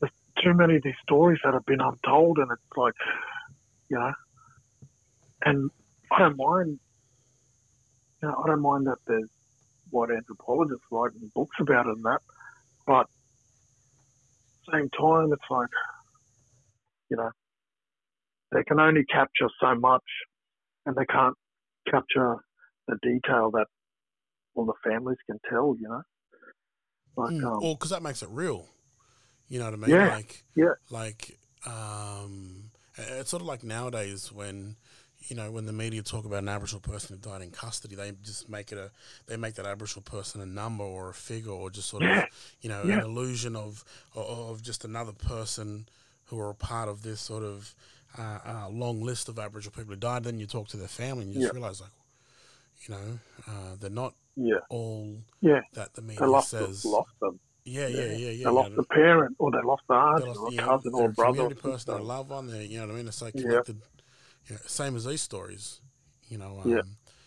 [0.00, 0.12] there's
[0.42, 2.94] too many of these stories that have been untold, and it's like,
[3.88, 4.12] you know,
[5.44, 5.70] and
[6.10, 6.80] I don't mind.
[8.22, 9.28] You know, I don't mind that there's
[9.90, 12.20] white anthropologists writing books about it and that,
[12.86, 13.06] but
[14.72, 15.68] same time, it's like,
[17.10, 17.30] you know,
[18.52, 20.02] they can only capture so much,
[20.86, 21.34] and they can't
[21.90, 22.36] capture
[22.88, 23.66] the detail that
[24.54, 25.76] all the families can tell.
[25.80, 26.02] You know,
[27.16, 27.44] like Mm.
[27.44, 28.66] um, Well, because that makes it real.
[29.48, 29.90] You know what I mean?
[29.90, 30.74] Yeah, Like, yeah.
[30.90, 34.76] Like, um, it's sort of like nowadays when,
[35.28, 38.12] you know, when the media talk about an Aboriginal person who died in custody, they
[38.22, 38.90] just make it a,
[39.26, 42.26] they make that Aboriginal person a number or a figure or just sort Yeah, of,
[42.60, 42.94] you know, yeah.
[42.94, 43.84] an illusion of,
[44.14, 45.88] of, of just another person
[46.30, 47.74] who are a part of this sort of
[48.18, 50.24] uh, uh, long list of Aboriginal people who died.
[50.24, 51.58] Then you talk to their family and you just Yeah.
[51.58, 51.90] realize, like,
[52.86, 55.60] you know, uh, they're not yeah, all yeah.
[55.74, 56.84] that the They media lost, says.
[56.84, 57.40] lost them.
[57.64, 58.44] Yeah, yeah, yeah, yeah.
[58.44, 61.10] They lost you the parent, or they lost the aunt, lost, or a cousin, or
[61.10, 61.92] a brother, or community person, sister.
[61.92, 62.46] they're a loved one.
[62.46, 63.08] They're, you know what I mean?
[63.08, 63.42] It's like Yeah.
[63.42, 63.82] connected.
[64.46, 65.80] You know, same as these stories.
[66.28, 66.82] You know, um, Yeah.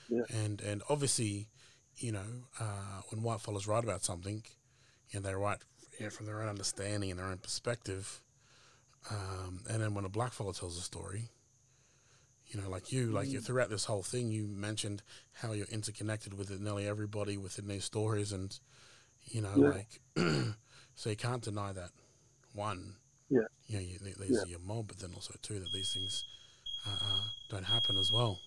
[0.09, 0.23] Yeah.
[0.43, 1.49] and and obviously,
[1.97, 4.43] you know, uh, when white fellas write about something,
[5.11, 5.59] you know, they write
[5.99, 8.21] you know, from their own understanding and their own perspective.
[9.09, 11.29] Um, and then when a black fella tells a story,
[12.47, 13.45] you know, like you, like you Mm.
[13.45, 15.01] throughout this whole thing, you mentioned
[15.33, 18.57] how you're interconnected with nearly everybody within these stories, and
[19.25, 19.69] you know, Yeah.
[19.69, 20.01] like,
[20.95, 21.91] so you can't deny that.
[22.53, 22.95] One,
[23.29, 23.47] Yeah.
[23.67, 24.43] you know, you, th- these Yeah.
[24.43, 26.23] are your mob, but then also two that these things
[26.85, 28.39] uh, uh, don't happen as well.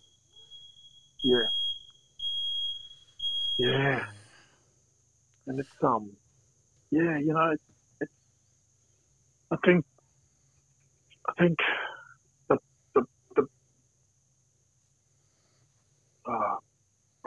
[1.24, 1.48] Yeah.
[3.58, 4.04] Yeah.
[5.48, 6.16] And it's um,
[6.90, 8.12] yeah, you know, it's.
[9.50, 9.84] I think.
[11.28, 11.58] I think
[12.48, 12.58] the
[12.94, 13.02] the
[13.36, 13.42] the.
[16.28, 16.56] Uh,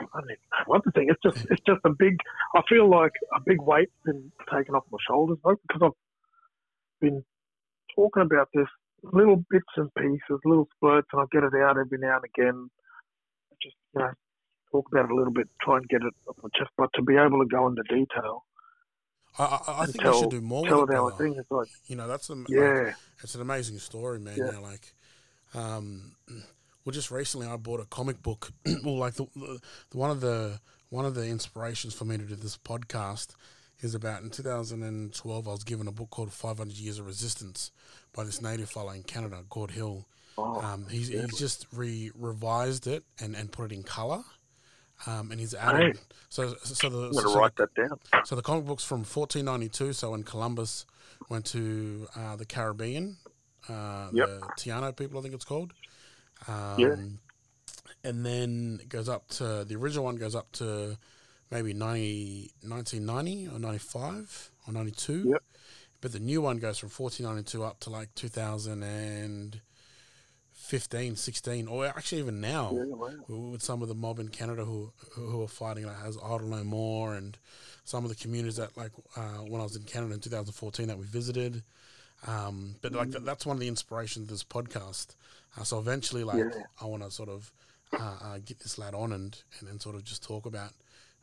[0.00, 1.10] I don't even know what to think.
[1.10, 2.18] It's just it's just a big.
[2.56, 5.98] I feel like a big weight's been taken off my shoulders, though, because I've
[7.00, 7.24] been
[7.94, 8.68] talking about this
[9.02, 12.70] little bits and pieces, little splurts, and I get it out every now and again.
[13.62, 14.10] Just you know,
[14.72, 17.02] talk about it a little bit, try and get it off my chest, but to
[17.02, 18.44] be able to go into detail
[19.38, 21.10] I, I, I think tell, we should do more tell with it it, how I
[21.10, 21.24] brother.
[21.24, 21.36] think.
[21.38, 22.92] It's like, You know, that's a, like, yeah,
[23.22, 24.34] it's an amazing story, man.
[24.36, 24.46] Yeah.
[24.46, 24.92] You know, like,
[25.54, 26.12] um,
[26.84, 28.50] well, just recently I bought a comic book.
[28.84, 32.24] well, like the, the, the one of the one of the inspirations for me to
[32.24, 33.34] do this podcast
[33.80, 37.70] is about in 2012 I was given a book called 500 Years of Resistance
[38.14, 40.06] by this native fellow in Canada, Gord Hill.
[40.36, 41.22] oh, Um, he's, yeah.
[41.22, 44.22] he's just re revised it and, and put it in color.
[45.06, 45.98] Um, and he's added
[46.28, 47.98] so so the I'm so to the write that down.
[48.24, 49.92] so the comic book's from 1492.
[49.94, 50.84] So when Columbus
[51.28, 53.16] went to uh, the Caribbean,
[53.68, 54.28] uh, Yep.
[54.28, 55.72] the Taino people, I think it's called.
[56.48, 56.96] Um, Yeah.
[58.02, 60.96] And then it goes up to the original one goes up to
[61.50, 65.28] maybe 90, 1990 or 95 or 92.
[65.30, 65.42] Yep.
[66.00, 68.14] But the new one goes from 1492 up to like
[70.70, 73.10] 2015, 16, or actually even now Yeah, wow.
[73.50, 76.62] with some of the mob in Canada who who are fighting like as Idle No
[76.62, 77.36] More and
[77.84, 80.98] some of the communities that like uh, when I was in Canada in 2014 that
[80.98, 81.62] we visited.
[82.26, 85.16] Um, but like that, that's one of the inspirations of this podcast.
[85.58, 86.62] Uh, so eventually, like Yeah.
[86.80, 87.52] I want to sort of
[87.98, 90.72] uh, uh, get this lad on and and then sort of just talk about.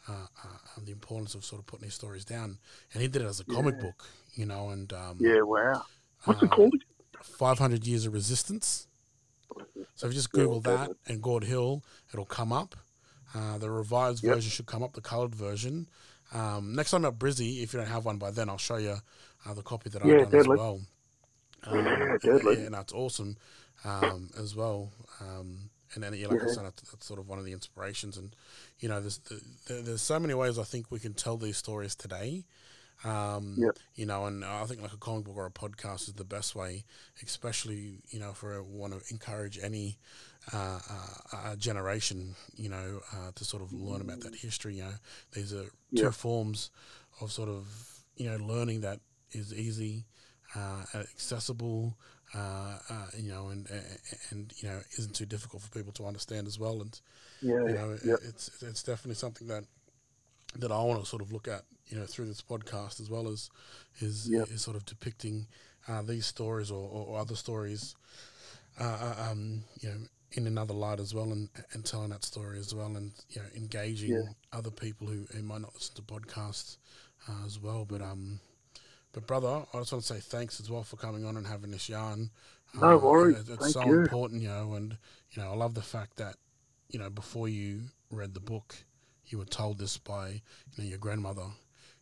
[0.09, 2.57] Uh, uh, the importance of sort of putting these stories down,
[2.93, 3.81] and he did it as a comic Yeah.
[3.87, 4.05] book,
[4.35, 5.83] you know, and um, Yeah, wow.
[6.23, 6.75] What's it uh, called?
[7.21, 8.87] 500 Years of Resistance.
[9.95, 12.75] So if you just Yeah, Google that and Gord Hill, it'll come up.
[13.35, 14.33] Uh, the revised Yep.
[14.33, 15.87] version should come up, the coloured version.
[16.33, 18.97] Um, next time at Brizzy, if you don't have one by then, I'll show you
[19.45, 20.57] uh, the copy that Yeah, I've done deadly.
[20.57, 20.81] as well.
[21.67, 22.65] Um, Yeah, deadly.
[22.65, 23.37] And that's awesome
[23.83, 24.91] um, as well.
[25.19, 28.17] Um, and then, yeah, like I said, that's, sort of one of the inspirations.
[28.17, 28.35] And,
[28.79, 29.19] you know, there's,
[29.67, 32.45] there, there's so many ways I think we can tell these stories today.
[33.03, 33.77] Um, Yep.
[33.95, 36.55] You know, and I think like a comic book or a podcast is the best
[36.55, 36.83] way,
[37.23, 39.97] especially, you know, for want to encourage any
[40.53, 44.75] uh, uh, uh, generation, you know, uh, to sort of learn about that history.
[44.75, 44.93] You know,
[45.33, 45.65] these are
[45.95, 46.11] two Yeah.
[46.11, 46.69] forms
[47.21, 47.65] of sort of,
[48.17, 48.99] you know, learning that
[49.31, 50.05] is easy,
[50.55, 51.97] uh, accessible,
[52.35, 53.85] uh, uh, you know, and, and,
[54.31, 56.81] and, you know, isn't too difficult for people to understand as well.
[56.81, 56.99] And,
[57.41, 58.19] Yeah, you know, yep.
[58.23, 59.65] it's it's definitely something that
[60.55, 63.27] that I want to sort of look at, you know, through this podcast as well
[63.27, 63.49] as
[63.99, 64.49] is Yep.
[64.49, 65.47] is sort of depicting
[65.87, 67.95] uh, these stories or, or, other stories,
[68.79, 69.95] uh, uh, um, you know,
[70.33, 73.47] in another light as well, and and telling that story as well, and you know,
[73.55, 74.33] engaging Yeah.
[74.51, 76.77] other people who, who might not listen to podcasts
[77.29, 77.85] uh, as well.
[77.85, 78.39] But um,
[79.13, 81.71] but brother, I just want to say thanks as well for coming on and having
[81.71, 82.29] this yarn.
[82.73, 83.37] No worries.
[83.49, 84.01] It's Thank so you.
[84.01, 84.97] important, you know, and
[85.31, 86.35] you know, I love the fact that
[86.89, 88.75] you know before you read the book,
[89.27, 91.45] you were told this by you know your grandmother.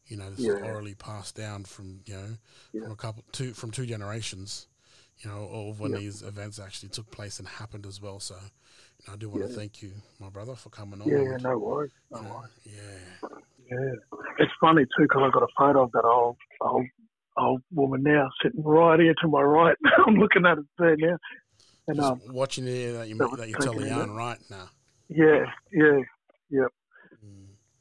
[0.07, 0.65] You know, this is Yeah.
[0.65, 2.37] orally passed down from you know
[2.73, 2.83] Yeah.
[2.83, 4.67] from a couple two from two generations.
[5.19, 5.99] You know, of when Yep.
[6.01, 8.19] these events actually took place and happened as well.
[8.19, 11.07] So, you know, I do want to thank you, my brother, for coming on.
[11.07, 11.91] Yeah, no worries.
[12.11, 12.51] No worries.
[12.65, 13.29] yeah.
[13.71, 13.93] Yeah.
[14.39, 16.85] It's funny too because I've got a photo of that old old
[17.37, 19.77] old woman now sitting right here to my right.
[20.05, 21.17] I'm looking at it there now.
[21.87, 24.39] And Just um, watching it that you that that you tell taken in yarn right
[24.51, 24.69] now.
[25.07, 25.99] yeah, yeah,
[26.51, 26.67] Mm.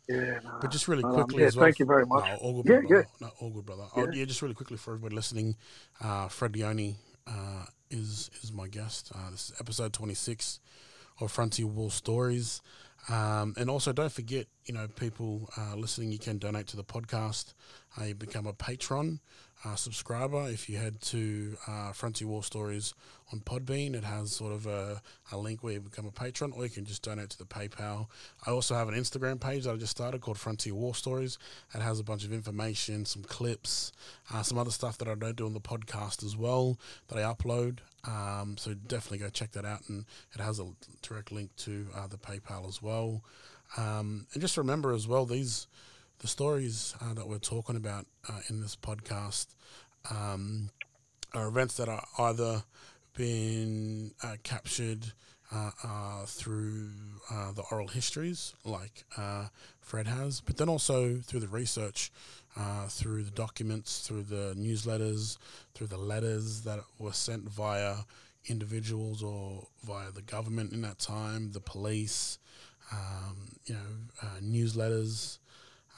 [0.09, 0.39] Yeah.
[0.45, 0.59] No.
[0.61, 1.65] But just really Um, quickly yeah, as well.
[1.67, 2.25] thank you very much.
[2.25, 3.09] No, all good, Yeah, brother.
[3.21, 3.87] No, all good, brother.
[3.97, 4.11] Oh, Yeah.
[4.13, 5.57] yeah, just really quickly for everybody listening,
[6.01, 9.13] uh, Fred Leone uh, is is my guest.
[9.15, 10.61] Uh, this is episode twenty six
[11.21, 12.61] of Frontier War Stories.
[13.09, 16.85] Um, and also, don't forget, you know, people uh, listening, you can donate to the
[16.85, 17.53] podcast.
[18.01, 19.21] Uh, you become a patron
[19.65, 20.49] uh, subscriber.
[20.49, 22.95] If you head to uh, Frontier War Stories
[23.33, 25.01] on Podbean, it has sort of a,
[25.33, 28.07] a link where you become a patron, or you can just donate to the PayPal.
[28.47, 31.39] I also have an Instagram page that I just started called Frontier War Stories.
[31.75, 33.93] It has a bunch of information, some clips,
[34.33, 36.79] uh, some other stuff that I don't do on the podcast as well
[37.09, 37.79] that I upload.
[38.07, 40.05] Um, so definitely go check that out, and
[40.35, 40.67] it has a
[41.01, 43.23] direct link to uh, the PayPal as well.
[43.77, 45.67] Um, and just remember as well these
[46.19, 49.47] the stories uh, that we're talking about uh, in this podcast
[50.11, 50.71] um,
[51.35, 52.63] are events that are either
[53.17, 55.13] been uh, captured
[55.53, 56.89] uh, uh, through
[57.31, 59.05] uh, the oral histories, like
[59.81, 62.11] Fred has, but then also through the research,
[62.89, 65.39] through the documents, through the newsletters,
[65.75, 67.97] through the letters that were sent via
[68.47, 72.39] individuals or via the government in that time, the police,
[72.93, 73.37] um,
[73.67, 75.39] you know, newsletters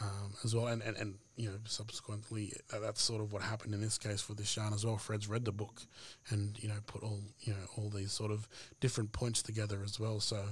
[0.01, 3.75] um, as well, and, and, and you know subsequently that, that's sort of what happened
[3.75, 4.97] in this case for this Shan as well.
[4.97, 5.83] Fred's read the book
[6.31, 8.49] and you know put all you know all these sort of
[8.81, 10.21] different points together as well.
[10.21, 10.43] So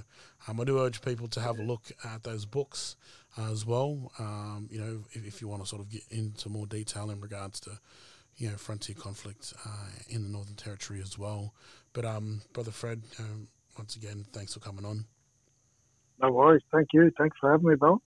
[0.47, 2.95] um, I do urge people to have a look at those books
[3.37, 4.11] uh, as well.
[4.19, 7.21] Um, you know if, if you want to sort of get into more detail in
[7.21, 7.71] regards to
[8.37, 11.53] you know frontier conflict uh, in the Northern Territory as well.
[11.93, 13.47] But um, brother Fred, um,
[13.77, 15.05] once again, thanks for coming on.
[16.21, 16.63] No worries.
[16.71, 17.11] Thank you.
[17.17, 18.01] Thanks for having me, Bill.